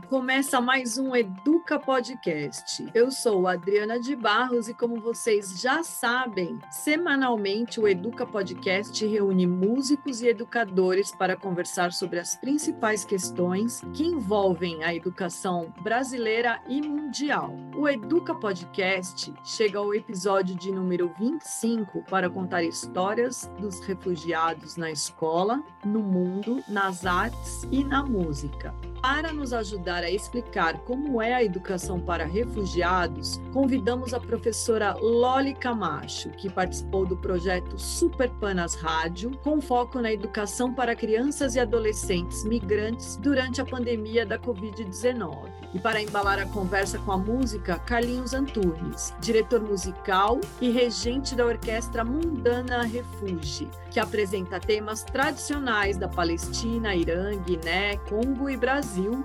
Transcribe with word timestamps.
Começa 0.00 0.60
mais 0.60 0.98
um 0.98 1.14
Educa 1.14 1.78
Podcast. 1.78 2.84
Eu 2.92 3.12
sou 3.12 3.46
Adriana 3.46 4.00
de 4.00 4.16
Barros 4.16 4.68
e, 4.68 4.74
como 4.74 5.00
vocês 5.00 5.60
já 5.60 5.84
sabem, 5.84 6.58
semanalmente 6.68 7.78
o 7.78 7.86
Educa 7.86 8.26
Podcast 8.26 9.06
reúne 9.06 9.46
músicos 9.46 10.20
e 10.20 10.28
educadores 10.28 11.12
para 11.12 11.36
conversar 11.36 11.92
sobre 11.92 12.18
as 12.18 12.34
principais 12.34 13.04
questões 13.04 13.82
que 13.92 14.04
envolvem 14.04 14.82
a 14.82 14.92
educação 14.92 15.72
brasileira 15.80 16.60
e 16.68 16.82
mundial. 16.82 17.54
O 17.76 17.88
Educa 17.88 18.34
Podcast 18.34 19.32
chega 19.44 19.78
ao 19.78 19.94
episódio 19.94 20.56
de 20.56 20.72
número 20.72 21.12
25 21.18 22.02
para 22.10 22.28
contar 22.28 22.64
histórias 22.64 23.48
dos 23.60 23.78
refugiados 23.80 24.76
na 24.76 24.90
escola, 24.90 25.62
no 25.84 26.00
mundo, 26.00 26.62
nas 26.68 27.06
artes 27.06 27.62
e 27.70 27.84
na 27.84 28.02
música. 28.02 28.74
Para 29.00 29.32
nos 29.32 29.52
ajudar 29.52 29.83
a 29.92 30.10
explicar 30.10 30.78
como 30.80 31.20
é 31.20 31.34
a 31.34 31.42
educação 31.42 32.00
para 32.00 32.24
refugiados, 32.24 33.40
convidamos 33.52 34.14
a 34.14 34.20
professora 34.20 34.94
Loli 34.94 35.54
Camacho, 35.54 36.30
que 36.30 36.48
participou 36.48 37.04
do 37.04 37.16
projeto 37.16 37.78
Super 37.78 38.30
Panas 38.30 38.74
Rádio, 38.74 39.36
com 39.42 39.60
foco 39.60 40.00
na 40.00 40.12
educação 40.12 40.72
para 40.72 40.96
crianças 40.96 41.54
e 41.54 41.60
adolescentes 41.60 42.44
migrantes 42.44 43.16
durante 43.16 43.60
a 43.60 43.64
pandemia 43.64 44.24
da 44.24 44.38
Covid-19. 44.38 45.52
E 45.74 45.78
para 45.78 46.00
embalar 46.00 46.38
a 46.38 46.46
conversa 46.46 46.98
com 47.00 47.12
a 47.12 47.18
música, 47.18 47.78
Carlinhos 47.78 48.32
Antunes, 48.32 49.12
diretor 49.20 49.60
musical 49.60 50.40
e 50.60 50.70
regente 50.70 51.34
da 51.34 51.44
orquestra 51.44 52.04
Mundana 52.04 52.82
Refugi, 52.84 53.68
que 53.90 53.98
apresenta 53.98 54.60
temas 54.60 55.02
tradicionais 55.02 55.96
da 55.96 56.08
Palestina, 56.08 56.94
Irã, 56.94 57.36
Guiné, 57.38 57.96
Congo 58.08 58.48
e 58.48 58.56
Brasil 58.56 58.94
Brasil, 58.94 59.24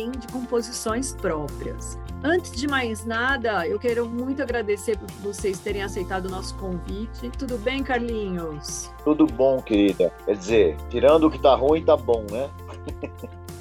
além 0.00 0.10
de 0.12 0.26
composições 0.28 1.12
próprias. 1.12 1.98
Antes 2.22 2.52
de 2.52 2.66
mais 2.66 3.04
nada, 3.04 3.66
eu 3.66 3.78
quero 3.78 4.06
muito 4.08 4.42
agradecer 4.42 4.98
por 4.98 5.10
vocês 5.22 5.58
terem 5.58 5.82
aceitado 5.82 6.26
o 6.26 6.30
nosso 6.30 6.54
convite. 6.56 7.30
Tudo 7.38 7.58
bem, 7.58 7.82
Carlinhos? 7.82 8.90
Tudo 9.04 9.26
bom, 9.26 9.60
querida. 9.60 10.12
Quer 10.24 10.36
dizer, 10.36 10.76
tirando 10.88 11.26
o 11.26 11.30
que 11.30 11.38
tá 11.38 11.54
ruim, 11.54 11.84
tá 11.84 11.96
bom, 11.96 12.24
né? 12.30 12.50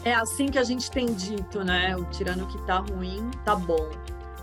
é 0.03 0.13
assim 0.13 0.47
que 0.47 0.57
a 0.57 0.63
gente 0.63 0.89
tem 0.89 1.07
dito, 1.07 1.63
né? 1.63 1.95
O 1.95 2.05
tirando 2.05 2.43
o 2.43 2.47
que 2.47 2.61
tá 2.63 2.79
ruim, 2.79 3.29
tá 3.43 3.55
bom. 3.55 3.89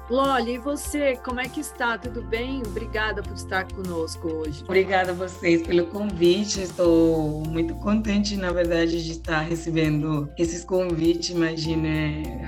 Loli, 0.09 0.55
e 0.55 0.59
você, 0.59 1.17
como 1.17 1.41
é 1.41 1.49
que 1.49 1.59
está? 1.59 1.99
Tudo 1.99 2.23
bem? 2.23 2.63
Obrigada 2.65 3.25
por 3.25 3.35
estar 3.35 3.67
conosco 3.73 4.29
hoje. 4.29 4.63
Obrigada 4.63 5.11
a 5.11 5.15
vocês 5.15 5.67
pelo 5.67 5.87
convite. 5.87 6.61
Estou 6.61 7.43
muito 7.49 7.75
contente, 7.75 8.37
na 8.37 8.53
verdade, 8.53 9.05
de 9.05 9.11
estar 9.11 9.41
recebendo 9.41 10.31
esses 10.39 10.65
convites. 10.65 11.31
Imagina 11.31 11.89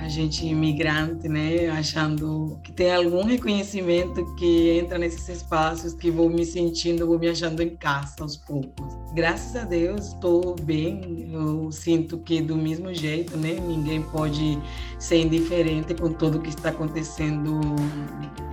a 0.01 0.07
gente 0.07 0.47
imigrante, 0.47 1.27
né? 1.27 1.67
Achando 1.67 2.57
que 2.63 2.71
tem 2.71 2.95
algum 2.95 3.25
reconhecimento 3.25 4.23
que 4.35 4.79
entra 4.79 4.97
nesses 4.97 5.27
espaços 5.27 5.93
que 5.93 6.09
vou 6.09 6.29
me 6.29 6.45
sentindo, 6.45 7.05
vou 7.05 7.19
me 7.19 7.27
achando 7.27 7.61
em 7.61 7.75
casa 7.75 8.15
aos 8.21 8.37
poucos. 8.37 8.87
Graças 9.13 9.53
a 9.57 9.65
Deus, 9.65 10.13
estou 10.13 10.55
bem. 10.61 11.29
Eu 11.33 11.69
sinto 11.73 12.19
que 12.19 12.41
do 12.41 12.55
mesmo 12.55 12.93
jeito, 12.93 13.35
né? 13.35 13.55
Ninguém 13.55 14.01
pode 14.01 14.57
ser 14.97 15.17
indiferente 15.17 15.93
com 15.93 16.13
tudo 16.13 16.39
que 16.39 16.49
está 16.49 16.69
acontecendo 16.69 17.48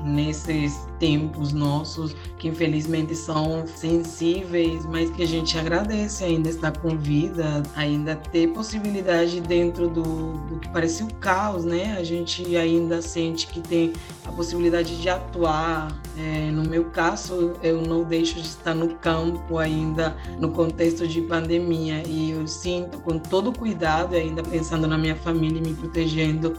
nesses 0.06 0.86
tempos 0.98 1.52
nossos, 1.52 2.14
que 2.38 2.48
infelizmente 2.48 3.14
são 3.14 3.66
sensíveis, 3.66 4.86
mas 4.86 5.10
que 5.10 5.22
a 5.22 5.26
gente 5.26 5.58
agradece 5.58 6.24
ainda 6.24 6.48
estar 6.48 6.76
com 6.78 6.96
vida, 6.96 7.62
ainda 7.74 8.14
ter 8.14 8.48
possibilidade 8.48 9.40
dentro 9.40 9.88
do, 9.88 10.02
do 10.02 10.58
que 10.60 10.68
parece 10.68 11.02
o 11.02 11.12
caos, 11.14 11.64
né? 11.64 11.96
A 11.98 12.04
gente 12.04 12.56
ainda 12.56 13.02
sente 13.02 13.48
que 13.48 13.60
tem 13.60 13.92
a 14.24 14.32
possibilidade 14.32 15.00
de 15.00 15.08
atuar. 15.08 15.88
É, 16.18 16.50
no 16.50 16.62
meu 16.62 16.84
caso, 16.86 17.52
eu 17.62 17.82
não 17.82 18.04
deixo 18.04 18.36
de 18.36 18.46
estar 18.46 18.74
no 18.74 18.94
campo 18.94 19.58
ainda 19.58 20.16
no 20.38 20.50
contexto 20.50 21.06
de 21.06 21.20
pandemia 21.20 22.02
e 22.06 22.30
eu 22.30 22.46
sinto 22.46 22.98
com 23.00 23.18
todo 23.18 23.52
cuidado, 23.52 24.14
ainda 24.14 24.42
pensando 24.42 24.86
na 24.86 24.96
minha 24.96 25.16
família 25.16 25.58
e 25.58 25.68
me 25.68 25.74
protegendo, 25.74 26.56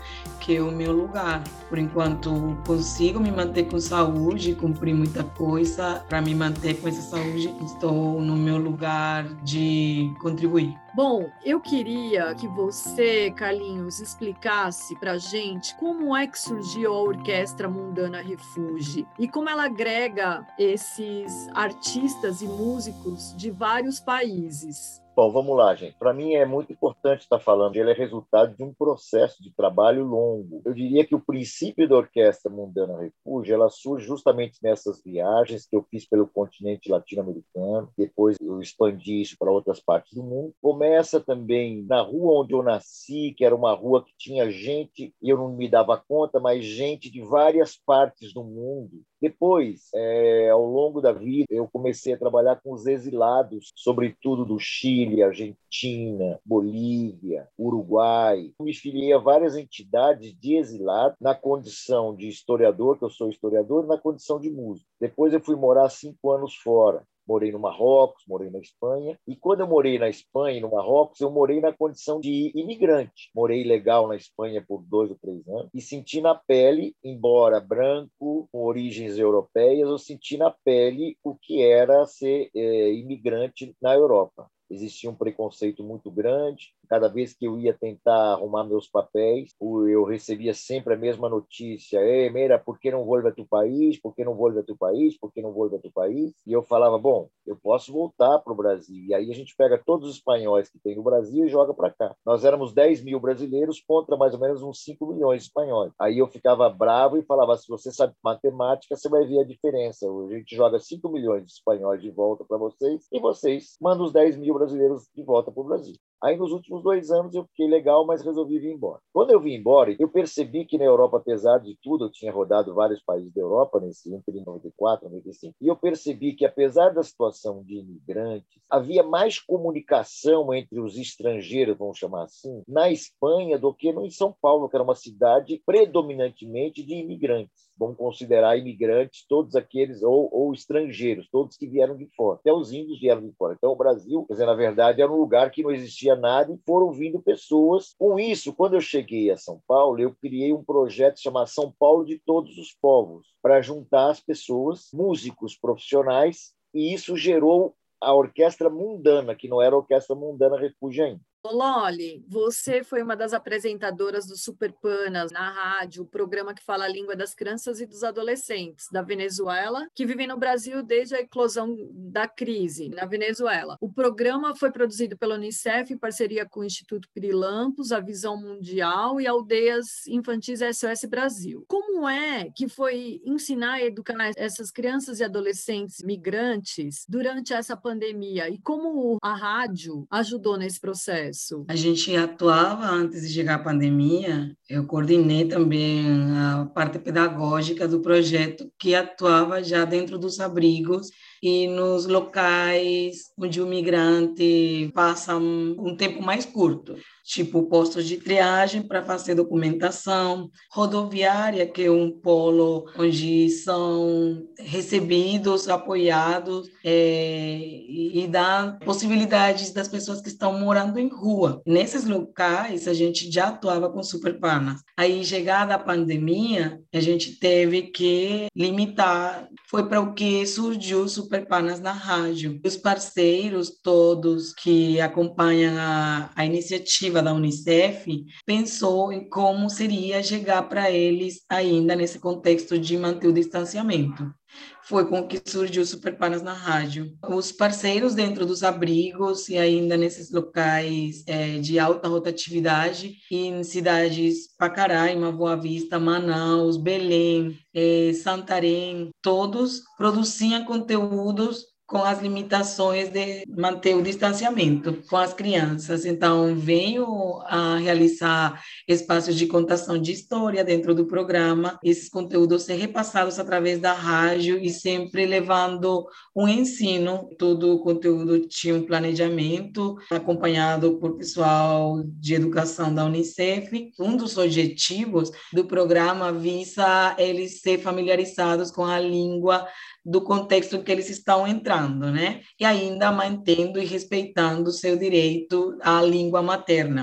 que 0.47 0.55
é 0.55 0.61
o 0.61 0.71
meu 0.71 0.93
lugar. 0.93 1.43
Por 1.67 1.77
enquanto, 1.77 2.57
consigo 2.65 3.19
me 3.19 3.29
manter 3.29 3.65
com 3.65 3.77
saúde, 3.77 4.55
cumprir 4.55 4.95
muita 4.95 5.21
coisa 5.21 6.05
para 6.07 6.21
me 6.21 6.33
manter 6.33 6.79
com 6.79 6.87
essa 6.87 7.01
saúde. 7.01 7.53
Estou 7.65 8.21
no 8.21 8.37
meu 8.37 8.57
lugar 8.57 9.25
de 9.43 10.09
contribuir. 10.21 10.73
Bom, 10.95 11.29
eu 11.43 11.59
queria 11.59 12.33
que 12.33 12.47
você, 12.47 13.29
Carlinhos, 13.31 13.99
explicasse 13.99 14.97
para 14.97 15.17
gente 15.17 15.75
como 15.75 16.15
é 16.15 16.25
que 16.25 16.39
surgiu 16.39 16.93
a 16.93 17.01
Orquestra 17.01 17.67
Mundana 17.67 18.21
Refuge 18.21 19.05
e 19.19 19.27
como 19.27 19.49
ela 19.49 19.65
agrega 19.65 20.47
esses 20.57 21.49
artistas 21.53 22.41
e 22.41 22.47
músicos 22.47 23.35
de 23.35 23.51
vários 23.51 23.99
países. 23.99 25.05
Bom, 25.17 25.31
vamos 25.31 25.57
lá, 25.57 25.73
gente. 25.73 25.97
Para 25.97 26.13
mim 26.13 26.35
é 26.35 26.45
muito 26.45 26.71
importante 26.71 27.21
estar 27.21 27.39
falando. 27.39 27.75
Ele 27.75 27.89
é 27.89 27.93
resultado 27.95 28.55
de 28.55 28.63
um 28.63 28.71
processo 28.71 29.41
de 29.41 29.51
trabalho 29.51 30.05
longo. 30.05 30.61
Eu 30.63 30.75
diria 30.75 31.03
que 31.03 31.15
o 31.15 31.19
princípio 31.19 31.89
da 31.89 31.95
Orquestra 31.95 32.51
Mundana 32.51 32.99
Refúgio 32.99 33.55
ela 33.55 33.67
surge 33.67 34.05
justamente 34.05 34.59
nessas 34.61 35.01
viagens 35.03 35.65
que 35.65 35.75
eu 35.75 35.83
fiz 35.89 36.07
pelo 36.07 36.27
continente 36.27 36.91
latino-americano. 36.91 37.91
Depois 37.97 38.37
eu 38.39 38.61
expandi 38.61 39.19
isso 39.19 39.35
para 39.39 39.51
outras 39.51 39.79
partes 39.79 40.13
do 40.13 40.21
mundo. 40.21 40.53
Começa 40.61 41.19
também 41.19 41.83
na 41.89 41.99
rua 41.99 42.43
onde 42.43 42.53
eu 42.53 42.61
nasci, 42.61 43.33
que 43.35 43.43
era 43.43 43.55
uma 43.55 43.73
rua 43.73 44.05
que 44.05 44.13
tinha 44.19 44.51
gente 44.51 45.15
e 45.19 45.29
eu 45.31 45.37
não 45.37 45.49
me 45.49 45.67
dava 45.67 45.97
conta, 45.97 46.39
mas 46.39 46.63
gente 46.63 47.09
de 47.09 47.23
várias 47.23 47.75
partes 47.75 48.31
do 48.31 48.43
mundo 48.43 49.01
depois, 49.21 49.89
é, 49.95 50.49
ao 50.49 50.63
longo 50.65 51.01
da 51.01 51.11
vida, 51.11 51.47
eu 51.49 51.67
comecei 51.67 52.13
a 52.13 52.17
trabalhar 52.17 52.57
com 52.57 52.71
os 52.71 52.85
exilados, 52.85 53.71
sobretudo 53.75 54.45
do 54.45 54.59
Chile, 54.59 55.23
Argentina, 55.23 56.39
Bolívia, 56.45 57.47
Uruguai. 57.57 58.51
Me 58.59 58.73
filiei 58.73 59.13
a 59.13 59.17
várias 59.17 59.55
entidades 59.55 60.33
de 60.39 60.55
exilado 60.55 61.15
na 61.19 61.33
condição 61.33 62.15
de 62.15 62.27
historiador, 62.27 62.97
que 62.97 63.05
eu 63.05 63.09
sou 63.09 63.29
historiador, 63.29 63.87
na 63.87 63.97
condição 63.97 64.39
de 64.39 64.49
músico. 64.49 64.87
Depois 64.99 65.33
eu 65.33 65.41
fui 65.41 65.55
morar 65.55 65.89
cinco 65.89 66.31
anos 66.31 66.55
fora 66.55 67.03
morei 67.27 67.51
no 67.51 67.59
Marrocos, 67.59 68.23
morei 68.27 68.49
na 68.49 68.59
Espanha. 68.59 69.19
E 69.27 69.35
quando 69.35 69.61
eu 69.61 69.67
morei 69.67 69.99
na 69.99 70.09
Espanha 70.09 70.57
e 70.57 70.61
no 70.61 70.71
Marrocos, 70.71 71.19
eu 71.19 71.29
morei 71.29 71.59
na 71.59 71.73
condição 71.73 72.19
de 72.19 72.51
imigrante. 72.55 73.29
Morei 73.35 73.63
legal 73.63 74.07
na 74.07 74.15
Espanha 74.15 74.63
por 74.65 74.83
dois 74.83 75.09
ou 75.11 75.17
três 75.17 75.47
anos 75.47 75.69
e 75.73 75.81
senti 75.81 76.21
na 76.21 76.35
pele, 76.35 76.95
embora 77.03 77.59
branco, 77.59 78.47
com 78.51 78.63
origens 78.63 79.17
europeias, 79.17 79.89
eu 79.89 79.97
senti 79.97 80.37
na 80.37 80.51
pele 80.63 81.17
o 81.23 81.35
que 81.35 81.61
era 81.61 82.05
ser 82.05 82.49
é, 82.55 82.93
imigrante 82.93 83.75
na 83.81 83.93
Europa 83.93 84.49
existia 84.69 85.09
um 85.09 85.15
preconceito 85.15 85.83
muito 85.83 86.11
grande. 86.11 86.73
Cada 86.87 87.07
vez 87.07 87.33
que 87.33 87.45
eu 87.45 87.57
ia 87.57 87.73
tentar 87.73 88.33
arrumar 88.33 88.63
meus 88.63 88.87
papéis, 88.87 89.53
eu 89.61 90.03
recebia 90.03 90.53
sempre 90.53 90.93
a 90.93 90.97
mesma 90.97 91.29
notícia: 91.29 91.99
Ei, 91.99 92.29
Meira, 92.29 92.57
por 92.57 92.79
que 92.79 92.91
não 92.91 93.05
volta 93.05 93.31
tu 93.31 93.45
país? 93.45 93.99
Por 93.99 94.15
que 94.15 94.23
não 94.23 94.35
volta 94.35 94.63
tu 94.63 94.75
país? 94.77 95.17
Por 95.17 95.31
que 95.31 95.41
não 95.41 95.51
volta 95.51 95.79
tu 95.79 95.91
país? 95.91 96.33
E 96.45 96.53
eu 96.53 96.63
falava: 96.63 96.97
Bom, 96.97 97.29
eu 97.45 97.55
posso 97.55 97.91
voltar 97.91 98.39
para 98.39 98.53
o 98.53 98.55
Brasil. 98.55 99.05
E 99.05 99.13
aí 99.13 99.31
a 99.31 99.33
gente 99.33 99.55
pega 99.55 99.81
todos 99.83 100.09
os 100.09 100.15
espanhóis 100.15 100.69
que 100.69 100.79
tem 100.79 100.95
no 100.95 101.03
Brasil 101.03 101.45
e 101.45 101.49
joga 101.49 101.73
para 101.73 101.91
cá. 101.91 102.15
Nós 102.25 102.43
éramos 102.43 102.73
10 102.73 103.03
mil 103.03 103.19
brasileiros 103.19 103.81
contra 103.81 104.17
mais 104.17 104.33
ou 104.33 104.39
menos 104.39 104.61
uns 104.61 104.83
5 104.83 105.05
milhões 105.07 105.43
de 105.43 105.47
espanhóis. 105.47 105.91
Aí 105.99 106.17
eu 106.17 106.27
ficava 106.27 106.69
bravo 106.69 107.17
e 107.17 107.23
falava: 107.23 107.57
Se 107.57 107.67
você 107.67 107.91
sabe 107.91 108.13
matemática, 108.23 108.95
você 108.95 109.09
vai 109.09 109.25
ver 109.25 109.39
a 109.39 109.45
diferença. 109.45 110.07
A 110.07 110.33
gente 110.33 110.55
joga 110.55 110.79
5 110.79 111.09
milhões 111.09 111.45
de 111.45 111.51
espanhóis 111.51 112.01
de 112.01 112.11
volta 112.11 112.45
para 112.45 112.57
vocês 112.57 113.07
e 113.11 113.19
vocês 113.19 113.77
mandam 113.81 114.05
os 114.05 114.13
10 114.13 114.37
mil 114.37 114.53
brasileiros 114.53 115.07
de 115.15 115.23
volta 115.23 115.51
para 115.51 115.61
o 115.61 115.65
Brasil. 115.65 115.95
Aí, 116.21 116.35
nos 116.35 116.51
últimos 116.51 116.81
dois 116.81 117.11
anos, 117.11 117.35
eu 117.35 117.43
fiquei 117.45 117.67
legal, 117.67 118.05
mas 118.05 118.23
resolvi 118.23 118.57
vir 118.59 118.71
embora. 118.71 118.99
Quando 119.13 119.31
eu 119.31 119.39
vim 119.39 119.53
embora, 119.53 119.95
eu 119.99 120.09
percebi 120.09 120.65
que 120.65 120.77
na 120.77 120.83
Europa, 120.83 121.17
apesar 121.17 121.59
de 121.59 121.77
tudo, 121.81 122.05
eu 122.05 122.11
tinha 122.11 122.31
rodado 122.31 122.73
vários 122.73 123.03
países 123.03 123.31
da 123.31 123.41
Europa, 123.41 123.79
nesse 123.79 124.13
entre 124.13 124.41
94 124.41 125.05
e 125.05 125.09
95, 125.09 125.55
e 125.61 125.67
eu 125.67 125.75
percebi 125.75 126.33
que, 126.33 126.45
apesar 126.45 126.89
da 126.89 127.03
situação 127.03 127.63
de 127.63 127.75
imigrantes, 127.75 128.59
havia 128.69 129.03
mais 129.03 129.39
comunicação 129.39 130.53
entre 130.53 130.79
os 130.79 130.97
estrangeiros, 130.97 131.77
vamos 131.77 131.97
chamar 131.97 132.23
assim, 132.23 132.63
na 132.67 132.89
Espanha 132.89 133.59
do 133.59 133.73
que 133.73 133.89
em 133.89 134.09
São 134.09 134.35
Paulo, 134.41 134.67
que 134.67 134.75
era 134.75 134.83
uma 134.83 134.95
cidade 134.95 135.61
predominantemente 135.65 136.83
de 136.83 136.95
imigrantes 136.95 137.66
vamos 137.77 137.97
considerar 137.97 138.57
imigrantes 138.57 139.25
todos 139.27 139.55
aqueles, 139.55 140.01
ou, 140.03 140.29
ou, 140.31 140.53
estrangeiros, 140.53 141.29
todos 141.31 141.57
que 141.57 141.67
vieram 141.67 141.95
de 141.95 142.07
fora. 142.15 142.39
Até 142.39 142.51
os 142.51 142.71
índios 142.71 142.99
vieram 142.99 143.21
de 143.21 143.31
fora. 143.37 143.55
Então, 143.57 143.71
o 143.71 143.75
Brasil, 143.75 144.25
quer 144.25 144.33
dizer, 144.33 144.45
na 144.45 144.53
verdade, 144.53 145.01
era 145.01 145.11
um 145.11 145.19
lugar 145.19 145.51
que 145.51 145.63
não 145.63 145.71
existia 145.71 146.15
nada 146.15 146.51
e 146.51 146.59
foram 146.65 146.91
vindo 146.91 147.21
pessoas. 147.21 147.93
Com 147.97 148.19
isso, 148.19 148.53
quando 148.53 148.75
eu 148.75 148.81
cheguei 148.81 149.31
a 149.31 149.37
São 149.37 149.61
Paulo, 149.67 149.99
eu 149.99 150.15
criei 150.15 150.53
um 150.53 150.63
projeto 150.63 151.19
chamado 151.19 151.47
São 151.47 151.73
Paulo 151.77 152.05
de 152.05 152.19
Todos 152.19 152.57
os 152.57 152.73
Povos, 152.81 153.27
para 153.41 153.61
juntar 153.61 154.09
as 154.09 154.19
pessoas, 154.19 154.89
músicos 154.93 155.57
profissionais, 155.57 156.53
e 156.73 156.93
isso 156.93 157.15
gerou 157.15 157.75
a 158.01 158.13
Orquestra 158.13 158.69
Mundana, 158.69 159.35
que 159.35 159.47
não 159.47 159.61
era 159.61 159.75
a 159.75 159.79
Orquestra 159.79 160.15
Mundana 160.15 160.59
Refúgio 160.59 161.03
ainda. 161.03 161.21
Loli, 161.51 162.23
você 162.27 162.83
foi 162.83 163.01
uma 163.01 163.15
das 163.15 163.33
apresentadoras 163.33 164.25
do 164.25 164.37
Super 164.37 164.71
Panas 164.73 165.31
na 165.31 165.49
rádio, 165.49 166.03
o 166.03 166.07
programa 166.07 166.53
que 166.53 166.63
fala 166.63 166.85
a 166.85 166.87
língua 166.87 167.15
das 167.15 167.33
crianças 167.33 167.79
e 167.79 167.85
dos 167.85 168.03
adolescentes 168.03 168.87
da 168.91 169.01
Venezuela, 169.01 169.87
que 169.93 170.05
vivem 170.05 170.27
no 170.27 170.37
Brasil 170.37 170.83
desde 170.83 171.15
a 171.15 171.21
eclosão 171.21 171.75
da 171.91 172.27
crise 172.27 172.89
na 172.89 173.05
Venezuela. 173.05 173.77
O 173.79 173.91
programa 173.91 174.55
foi 174.55 174.71
produzido 174.71 175.17
pela 175.17 175.35
Unicef 175.35 175.91
em 175.91 175.97
parceria 175.97 176.45
com 176.45 176.61
o 176.61 176.65
Instituto 176.65 177.09
Pirilampos, 177.13 177.91
a 177.91 177.99
Visão 177.99 178.37
Mundial 178.37 179.19
e 179.21 179.27
Aldeias 179.27 180.07
Infantis 180.07 180.59
SOS 180.59 181.05
Brasil. 181.09 181.65
Como 181.67 182.07
é 182.07 182.49
que 182.55 182.67
foi 182.67 183.21
ensinar 183.25 183.79
e 183.79 183.87
educar 183.87 184.31
essas 184.35 184.71
crianças 184.71 185.19
e 185.19 185.23
adolescentes 185.23 186.01
migrantes 186.03 187.05
durante 187.07 187.53
essa 187.53 187.75
pandemia 187.75 188.49
e 188.49 188.57
como 188.59 189.17
a 189.21 189.35
rádio 189.35 190.07
ajudou 190.09 190.57
nesse 190.57 190.79
processo? 190.79 191.36
A 191.67 191.75
gente 191.75 192.15
atuava 192.15 192.87
antes 192.87 193.27
de 193.27 193.33
chegar 193.33 193.55
a 193.55 193.63
pandemia, 193.63 194.55
eu 194.69 194.85
coordenei 194.85 195.47
também 195.47 196.05
a 196.35 196.65
parte 196.73 196.97
pedagógica 196.99 197.87
do 197.87 198.01
projeto 198.01 198.71
que 198.79 198.95
atuava 198.95 199.63
já 199.63 199.85
dentro 199.85 200.17
dos 200.17 200.39
abrigos 200.39 201.09
e 201.41 201.67
nos 201.67 202.05
locais 202.05 203.31
onde 203.37 203.61
o 203.61 203.67
migrante 203.67 204.91
passa 204.93 205.35
um 205.35 205.95
tempo 205.95 206.21
mais 206.21 206.45
curto 206.45 206.95
tipo 207.27 207.63
postos 207.63 208.07
de 208.07 208.15
triagem 208.15 208.81
para 208.81 209.03
fazer 209.03 209.35
documentação, 209.35 210.49
rodoviária, 210.71 211.67
que 211.67 211.83
é 211.83 211.91
um 211.91 212.09
polo 212.09 212.85
onde 212.97 213.49
são 213.49 214.47
recebidos, 214.57 215.67
apoiados 215.67 216.69
é, 216.85 217.57
e, 217.59 218.25
dá 218.29 218.77
possibilidades 218.83 219.71
das 219.71 219.89
pessoas 219.89 220.21
que 220.21 220.29
estão 220.29 220.57
morando 220.57 220.97
em 220.97 221.09
rua. 221.09 221.61
Nesses 221.65 222.05
locais, 222.05 222.87
a 222.87 222.93
gente 222.93 223.29
já 223.29 223.49
atuava 223.49 223.89
com 223.89 224.01
superpanas. 224.01 224.81
Aí, 224.95 225.23
chegada 225.25 225.75
a 225.75 225.79
pandemia, 225.79 226.79
a 226.93 226.99
gente 227.01 227.37
teve 227.39 227.83
que 227.83 228.47
limitar. 228.55 229.49
Foi 229.69 229.87
para 229.87 229.99
o 229.99 230.13
que 230.13 230.45
surgiu 230.45 231.09
Superpanas 231.27 231.81
na 231.81 231.91
rádio. 231.91 232.61
Os 232.63 232.77
parceiros 232.77 233.69
todos 233.83 234.53
que 234.53 235.01
acompanham 235.01 235.75
a, 235.77 236.31
a 236.33 236.45
iniciativa 236.45 237.21
da 237.21 237.33
Unicef 237.33 238.07
pensou 238.45 239.11
em 239.11 239.27
como 239.27 239.69
seria 239.69 240.23
chegar 240.23 240.63
para 240.69 240.89
eles 240.89 241.41
ainda 241.49 241.97
nesse 241.97 242.17
contexto 242.17 242.79
de 242.79 242.97
manter 242.97 243.27
o 243.27 243.33
distanciamento. 243.33 244.33
Foi 244.83 245.05
com 245.05 245.27
que 245.27 245.41
surgiu 245.45 245.83
o 245.83 245.85
Superpanas 245.85 246.41
na 246.41 246.53
rádio. 246.53 247.11
Os 247.27 247.51
parceiros 247.51 248.15
dentro 248.15 248.45
dos 248.45 248.63
abrigos 248.63 249.49
e 249.49 249.57
ainda 249.57 249.97
nesses 249.97 250.31
locais 250.31 251.23
é, 251.27 251.57
de 251.57 251.77
alta 251.77 252.07
rotatividade 252.07 253.17
em 253.29 253.63
cidades 253.63 254.55
Pacaraima, 254.57 255.31
Boa 255.31 255.57
Vista, 255.57 255.99
Manaus, 255.99 256.77
Belém, 256.77 257.59
é, 257.73 258.13
Santarém, 258.13 259.09
todos 259.21 259.81
produziam 259.97 260.63
conteúdos 260.63 261.65
com 261.87 262.03
as 262.03 262.21
limitações 262.21 263.09
de 263.09 263.45
manter 263.47 263.95
o 263.95 264.01
distanciamento 264.01 265.01
com 265.09 265.15
as 265.15 265.33
crianças. 265.33 266.05
Então, 266.05 266.53
venho 266.53 267.41
a 267.45 267.77
realizar 267.77 268.61
espaços 268.85 269.35
de 269.35 269.47
contação 269.47 269.97
de 269.97 270.11
história 270.11 270.65
dentro 270.65 270.93
do 270.93 271.05
programa, 271.05 271.79
esses 271.81 272.09
conteúdos 272.09 272.63
ser 272.63 272.75
repassados 272.75 273.39
através 273.39 273.79
da 273.79 273.93
rádio 273.93 274.59
e 274.59 274.69
sempre 274.69 275.25
levando 275.25 276.05
um 276.35 276.45
ensino. 276.45 277.29
Todo 277.39 277.75
o 277.75 277.79
conteúdo 277.79 278.41
tinha 278.47 278.75
um 278.75 278.85
planejamento 278.85 279.95
acompanhado 280.11 280.97
por 280.99 281.17
pessoal 281.17 282.03
de 282.05 282.35
educação 282.35 282.93
da 282.93 283.05
Unicef. 283.05 283.91
Um 283.97 284.17
dos 284.17 284.37
objetivos 284.37 285.31
do 285.53 285.63
programa 285.63 286.33
visa 286.33 287.15
eles 287.17 287.61
ser 287.61 287.79
familiarizados 287.79 288.71
com 288.71 288.83
a 288.83 288.99
língua 288.99 289.65
do 290.07 290.21
contexto 290.21 290.81
que 290.81 290.91
eles 290.91 291.09
estão 291.09 291.45
entrando, 291.45 292.09
né? 292.09 292.39
E 292.57 292.63
ainda 292.63 293.11
mantendo 293.11 293.77
e 293.77 293.85
respeitando 293.85 294.69
o 294.69 294.73
seu 294.73 294.97
direito 294.97 295.77
à 295.81 296.01
língua 296.01 296.41
materna. 296.41 297.01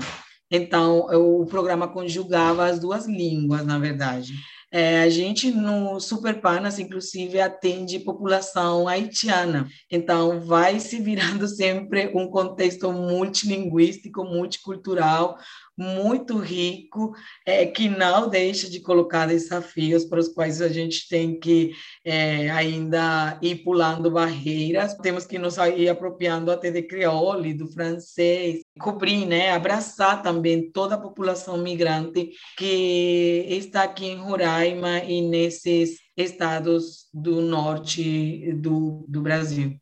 Então, 0.49 1.01
o 1.11 1.45
programa 1.45 1.87
conjugava 1.87 2.65
as 2.65 2.79
duas 2.79 3.05
línguas, 3.05 3.63
na 3.63 3.77
verdade. 3.77 4.33
É, 4.71 5.01
a 5.01 5.09
gente 5.09 5.51
no 5.51 5.99
Superpanas, 5.99 6.79
inclusive, 6.79 7.39
atende 7.39 7.99
população 7.99 8.87
haitiana. 8.87 9.67
Então, 9.89 10.41
vai 10.41 10.79
se 10.79 10.99
virando 10.99 11.47
sempre 11.47 12.11
um 12.13 12.27
contexto 12.27 12.91
multilinguístico, 12.91 14.23
multicultural, 14.23 15.37
muito 15.77 16.37
rico, 16.37 17.13
é, 17.45 17.65
que 17.65 17.89
não 17.89 18.29
deixa 18.29 18.69
de 18.69 18.79
colocar 18.79 19.27
desafios 19.27 20.05
para 20.05 20.19
os 20.19 20.29
quais 20.29 20.61
a 20.61 20.69
gente 20.69 21.07
tem 21.07 21.39
que 21.39 21.73
é, 22.03 22.49
ainda 22.49 23.37
ir 23.41 23.63
pulando 23.63 24.09
barreiras. 24.09 24.95
Temos 24.95 25.25
que 25.25 25.37
nos 25.37 25.57
ir 25.57 25.89
apropriando 25.89 26.51
até 26.51 26.71
de 26.71 26.81
crioulo, 26.81 27.53
do 27.55 27.67
francês, 27.67 28.64
cobrir, 28.79 29.25
né, 29.25 29.51
abraçar 29.51 30.21
também 30.21 30.69
toda 30.71 30.95
a 30.95 31.01
população 31.01 31.57
migrante 31.57 32.31
que 32.57 33.45
está 33.49 33.83
aqui 33.83 34.05
em 34.05 34.17
Roraima 34.17 34.99
e 34.99 35.21
nesses 35.21 35.99
estados 36.15 37.07
do 37.13 37.41
norte 37.41 38.51
do, 38.53 39.05
do 39.07 39.21
Brasil. 39.21 39.79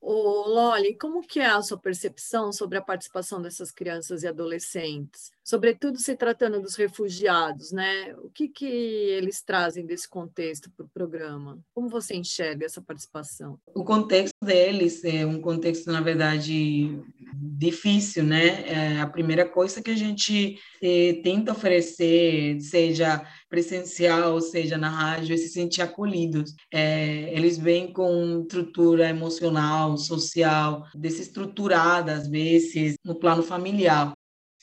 O 0.00 0.48
Loli, 0.48 0.96
como 0.96 1.20
que 1.20 1.40
é 1.40 1.46
a 1.46 1.60
sua 1.60 1.76
percepção 1.76 2.52
sobre 2.52 2.78
a 2.78 2.82
participação 2.82 3.42
dessas 3.42 3.72
crianças 3.72 4.22
e 4.22 4.28
adolescentes? 4.28 5.30
Sobretudo 5.48 5.98
se 5.98 6.14
tratando 6.14 6.60
dos 6.60 6.76
refugiados, 6.76 7.72
né? 7.72 8.14
O 8.22 8.28
que, 8.28 8.48
que 8.48 8.66
eles 8.66 9.40
trazem 9.40 9.86
desse 9.86 10.06
contexto 10.06 10.70
para 10.76 10.84
o 10.84 10.88
programa? 10.90 11.58
Como 11.74 11.88
você 11.88 12.14
enxerga 12.14 12.66
essa 12.66 12.82
participação? 12.82 13.58
O 13.74 13.82
contexto 13.82 14.34
deles 14.44 15.02
é 15.04 15.24
um 15.24 15.40
contexto, 15.40 15.90
na 15.90 16.02
verdade, 16.02 17.00
difícil, 17.34 18.24
né? 18.24 18.68
É 18.68 19.00
a 19.00 19.06
primeira 19.06 19.48
coisa 19.48 19.80
que 19.80 19.90
a 19.90 19.96
gente 19.96 20.58
é, 20.82 21.14
tenta 21.22 21.52
oferecer, 21.52 22.60
seja 22.60 23.26
presencial, 23.48 24.38
seja 24.42 24.76
na 24.76 24.90
rádio, 24.90 25.32
é 25.32 25.38
se 25.38 25.48
sentir 25.48 25.80
acolhidos. 25.80 26.54
É, 26.70 27.32
eles 27.34 27.56
vêm 27.56 27.90
com 27.90 28.42
estrutura 28.42 29.08
emocional, 29.08 29.96
social, 29.96 30.84
desestruturada, 30.94 32.12
às 32.12 32.28
vezes, 32.28 32.96
no 33.02 33.18
plano 33.18 33.42
familiar. 33.42 34.12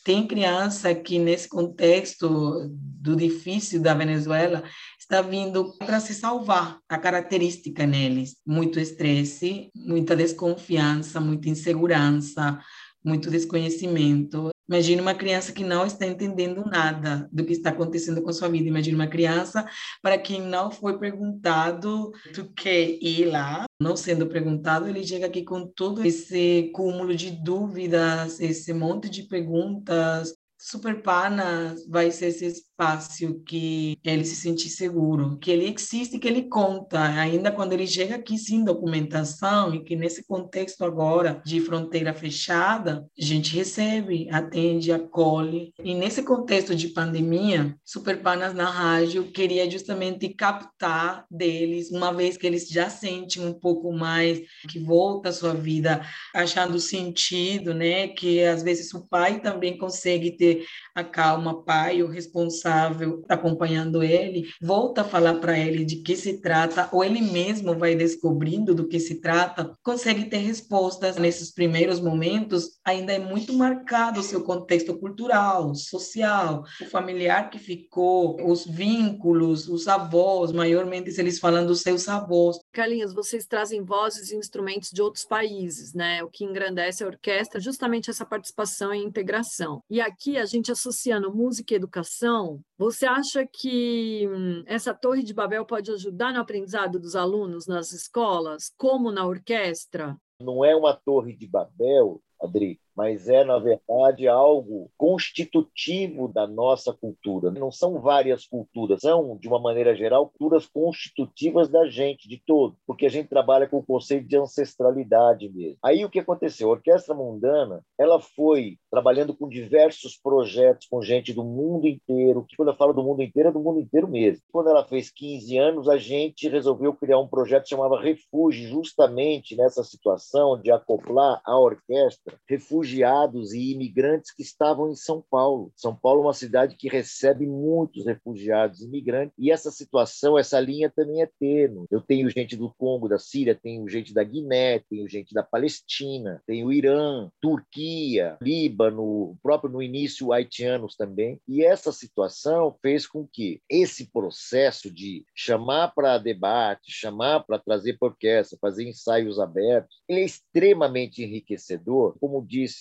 Tem 0.05 0.27
criança 0.27 0.93
que, 0.93 1.17
nesse 1.17 1.49
contexto 1.49 2.69
do 2.69 3.15
difícil 3.15 3.81
da 3.81 3.95
Venezuela, 3.95 4.63
está 4.99 5.19
vindo 5.19 5.75
para 5.79 5.99
se 5.99 6.13
salvar. 6.13 6.79
A 6.87 6.95
característica 6.99 7.87
neles: 7.87 8.35
muito 8.45 8.79
estresse, 8.79 9.71
muita 9.75 10.15
desconfiança, 10.15 11.19
muita 11.19 11.49
insegurança, 11.49 12.59
muito 13.03 13.31
desconhecimento. 13.31 14.51
Imagine 14.67 15.01
uma 15.01 15.13
criança 15.13 15.51
que 15.51 15.63
não 15.63 15.85
está 15.85 16.05
entendendo 16.05 16.65
nada 16.65 17.29
do 17.31 17.45
que 17.45 17.53
está 17.53 17.69
acontecendo 17.69 18.21
com 18.21 18.33
sua 18.33 18.49
vida. 18.49 18.67
Imagine 18.67 18.95
uma 18.95 19.07
criança 19.07 19.65
para 20.01 20.17
quem 20.17 20.41
não 20.41 20.71
foi 20.71 20.97
perguntado 20.97 22.11
do 22.33 22.49
que 22.53 22.97
ir 23.01 23.25
lá, 23.25 23.65
não 23.79 23.95
sendo 23.95 24.27
perguntado, 24.27 24.87
ele 24.87 25.05
chega 25.05 25.27
aqui 25.27 25.43
com 25.43 25.67
todo 25.67 26.03
esse 26.03 26.71
cúmulo 26.73 27.15
de 27.15 27.29
dúvidas, 27.29 28.39
esse 28.39 28.73
monte 28.73 29.09
de 29.09 29.23
perguntas, 29.23 30.33
Superpana 30.67 31.75
vai 31.87 32.09
ser 32.09 32.29
esse 32.29 32.47
espaço 32.47 33.39
que 33.45 33.99
ele 34.03 34.25
se 34.25 34.35
sentir 34.35 34.69
seguro, 34.69 35.37
que 35.37 35.51
ele 35.51 35.71
existe, 35.71 36.17
que 36.17 36.27
ele 36.27 36.49
conta, 36.49 36.99
ainda 36.99 37.51
quando 37.51 37.73
ele 37.73 37.85
chega 37.85 38.15
aqui 38.15 38.35
sem 38.35 38.63
documentação 38.63 39.75
e 39.75 39.83
que 39.83 39.95
nesse 39.95 40.25
contexto 40.25 40.83
agora 40.83 41.39
de 41.45 41.61
fronteira 41.61 42.15
fechada, 42.15 43.05
a 43.15 43.23
gente 43.23 43.55
recebe, 43.55 44.27
atende, 44.31 44.91
acolhe. 44.91 45.71
E 45.83 45.93
nesse 45.93 46.23
contexto 46.23 46.73
de 46.73 46.87
pandemia, 46.87 47.77
Superpanas 47.85 48.55
na 48.55 48.67
rádio 48.67 49.31
queria 49.31 49.69
justamente 49.69 50.29
captar 50.29 51.25
deles, 51.29 51.91
uma 51.91 52.11
vez 52.11 52.37
que 52.37 52.47
eles 52.47 52.67
já 52.67 52.89
sentem 52.89 53.45
um 53.45 53.53
pouco 53.53 53.93
mais 53.93 54.41
que 54.67 54.79
volta 54.79 55.29
a 55.29 55.33
sua 55.33 55.53
vida 55.53 56.01
achando 56.33 56.79
sentido, 56.79 57.71
né, 57.71 58.07
que 58.07 58.43
às 58.43 58.63
vezes 58.63 58.91
o 58.95 59.07
pai 59.07 59.39
também 59.39 59.77
consegue 59.77 60.31
ter 60.31 60.54
se 60.61 60.65
acalma, 60.93 61.63
pai, 61.63 62.01
o 62.01 62.07
responsável 62.07 63.21
tá 63.23 63.35
acompanhando 63.35 64.03
ele, 64.03 64.47
volta 64.61 65.01
a 65.01 65.05
falar 65.05 65.35
para 65.35 65.57
ele 65.57 65.83
de 65.83 65.97
que 65.97 66.15
se 66.15 66.41
trata, 66.41 66.89
ou 66.91 67.03
ele 67.03 67.21
mesmo 67.21 67.77
vai 67.77 67.95
descobrindo 67.95 68.73
do 68.73 68.87
que 68.87 68.99
se 68.99 69.21
trata, 69.21 69.73
consegue 69.83 70.25
ter 70.25 70.37
respostas 70.37 71.17
nesses 71.17 71.51
primeiros 71.51 71.99
momentos, 71.99 72.79
ainda 72.83 73.13
é 73.13 73.19
muito 73.19 73.53
marcado 73.53 74.19
o 74.19 74.23
seu 74.23 74.43
contexto 74.43 74.97
cultural, 74.97 75.73
social, 75.75 76.63
o 76.81 76.85
familiar 76.85 77.49
que 77.49 77.59
ficou, 77.59 78.37
os 78.49 78.65
vínculos, 78.65 79.67
os 79.67 79.87
avós, 79.87 80.51
maiormente 80.51 81.05
eles 81.19 81.39
falando 81.39 81.67
dos 81.67 81.81
seus 81.81 82.07
avós. 82.07 82.57
Carlinhos, 82.71 83.13
vocês 83.13 83.45
trazem 83.45 83.83
vozes 83.83 84.31
e 84.31 84.35
instrumentos 84.35 84.91
de 84.91 85.01
outros 85.01 85.25
países, 85.25 85.93
né? 85.93 86.23
O 86.23 86.29
que 86.29 86.43
engrandece 86.43 87.03
a 87.03 87.07
orquestra 87.07 87.59
justamente 87.59 88.09
essa 88.09 88.25
participação 88.25 88.93
e 88.93 89.03
integração. 89.03 89.81
E 89.89 89.99
aqui 90.01 90.37
a 90.37 90.44
gente 90.45 90.71
associando 90.71 91.33
música 91.33 91.73
e 91.73 91.77
educação, 91.77 92.61
você 92.77 93.05
acha 93.05 93.45
que 93.45 94.27
hum, 94.27 94.63
essa 94.65 94.93
Torre 94.93 95.23
de 95.23 95.33
Babel 95.33 95.65
pode 95.65 95.91
ajudar 95.91 96.33
no 96.33 96.39
aprendizado 96.39 96.99
dos 96.99 97.15
alunos 97.15 97.67
nas 97.67 97.91
escolas, 97.91 98.71
como 98.77 99.11
na 99.11 99.25
orquestra? 99.25 100.17
Não 100.39 100.63
é 100.63 100.75
uma 100.75 100.93
Torre 100.93 101.35
de 101.35 101.47
Babel, 101.47 102.21
Adri, 102.41 102.79
mas 102.95 103.27
é, 103.27 103.43
na 103.43 103.59
verdade, 103.59 104.27
algo 104.27 104.89
constitutivo 104.97 106.27
da 106.27 106.47
nossa 106.47 106.93
cultura. 106.93 107.51
Não 107.51 107.71
são 107.71 107.99
várias 107.99 108.45
culturas, 108.45 109.01
são, 109.01 109.37
de 109.37 109.47
uma 109.47 109.59
maneira 109.59 109.95
geral, 109.95 110.29
culturas 110.29 110.65
constitutivas 110.67 111.69
da 111.69 111.87
gente, 111.87 112.27
de 112.27 112.41
todo, 112.45 112.75
porque 112.87 113.05
a 113.05 113.09
gente 113.09 113.29
trabalha 113.29 113.67
com 113.67 113.77
o 113.77 113.85
conceito 113.85 114.27
de 114.27 114.37
ancestralidade 114.37 115.49
mesmo. 115.49 115.77
Aí 115.83 116.05
o 116.05 116.09
que 116.09 116.19
aconteceu? 116.19 116.69
A 116.69 116.73
Orquestra 116.73 117.13
Mundana 117.13 117.81
ela 117.99 118.19
foi 118.19 118.77
trabalhando 118.89 119.35
com 119.35 119.49
diversos 119.49 120.17
projetos 120.17 120.87
com 120.87 121.01
gente 121.01 121.33
do 121.33 121.43
mundo 121.43 121.87
inteiro, 121.87 122.45
que 122.47 122.55
quando 122.55 122.69
eu 122.69 122.75
falo 122.75 122.93
do 122.93 123.03
mundo 123.03 123.21
inteiro, 123.21 123.49
é 123.49 123.51
do 123.51 123.59
mundo 123.59 123.79
inteiro 123.79 124.07
mesmo. 124.07 124.41
Quando 124.51 124.69
ela 124.69 124.85
fez 124.85 125.09
15 125.11 125.57
anos, 125.57 125.89
a 125.89 125.97
gente 125.97 126.47
resolveu 126.47 126.93
criar 126.93 127.19
um 127.19 127.27
projeto 127.27 127.63
que 127.63 127.69
chamava 127.69 127.99
Refúgio, 127.99 128.69
justamente 128.69 129.55
nessa 129.55 129.83
situação 129.83 130.59
de 130.61 130.71
acoplar 130.71 131.41
a 131.45 131.59
orquestra, 131.59 132.37
refúgio 132.47 132.84
refugiados 132.85 133.53
e 133.53 133.71
imigrantes 133.71 134.31
que 134.31 134.43
estavam 134.43 134.91
em 134.91 134.95
São 134.95 135.23
Paulo. 135.29 135.71
São 135.75 135.95
Paulo 135.95 136.21
é 136.21 136.25
uma 136.25 136.33
cidade 136.33 136.75
que 136.77 136.87
recebe 136.87 137.47
muitos 137.47 138.05
refugiados 138.05 138.81
e 138.81 138.85
imigrantes, 138.85 139.33
e 139.37 139.51
essa 139.51 139.71
situação, 139.71 140.37
essa 140.37 140.59
linha 140.59 140.91
também 140.95 141.21
é 141.21 141.29
tênue. 141.39 141.87
Eu 141.89 141.99
tenho 141.99 142.29
gente 142.29 142.55
do 142.55 142.73
Congo, 142.77 143.09
da 143.09 143.17
Síria, 143.17 143.55
tenho 143.55 143.89
gente 143.89 144.13
da 144.13 144.23
Guiné, 144.23 144.79
tenho 144.89 145.09
gente 145.09 145.33
da 145.33 145.41
Palestina, 145.41 146.41
tenho 146.45 146.71
Irã, 146.71 147.29
Turquia, 147.41 148.37
Líbano, 148.41 149.35
próprio 149.41 149.71
no 149.71 149.81
início 149.81 150.31
haitianos 150.31 150.95
também. 150.95 151.39
E 151.47 151.63
essa 151.63 151.91
situação 151.91 152.75
fez 152.81 153.07
com 153.07 153.27
que 153.27 153.61
esse 153.69 154.11
processo 154.11 154.91
de 154.91 155.25
chamar 155.33 155.93
para 155.95 156.17
debate, 156.17 156.91
chamar 156.91 157.41
para 157.41 157.57
trazer 157.57 157.97
orquestra, 157.99 158.57
fazer 158.61 158.87
ensaios 158.87 159.39
abertos, 159.39 160.03
ele 160.07 160.19
é 160.19 160.25
extremamente 160.25 161.23
enriquecedor, 161.23 162.15
como 162.19 162.45
disse 162.45 162.74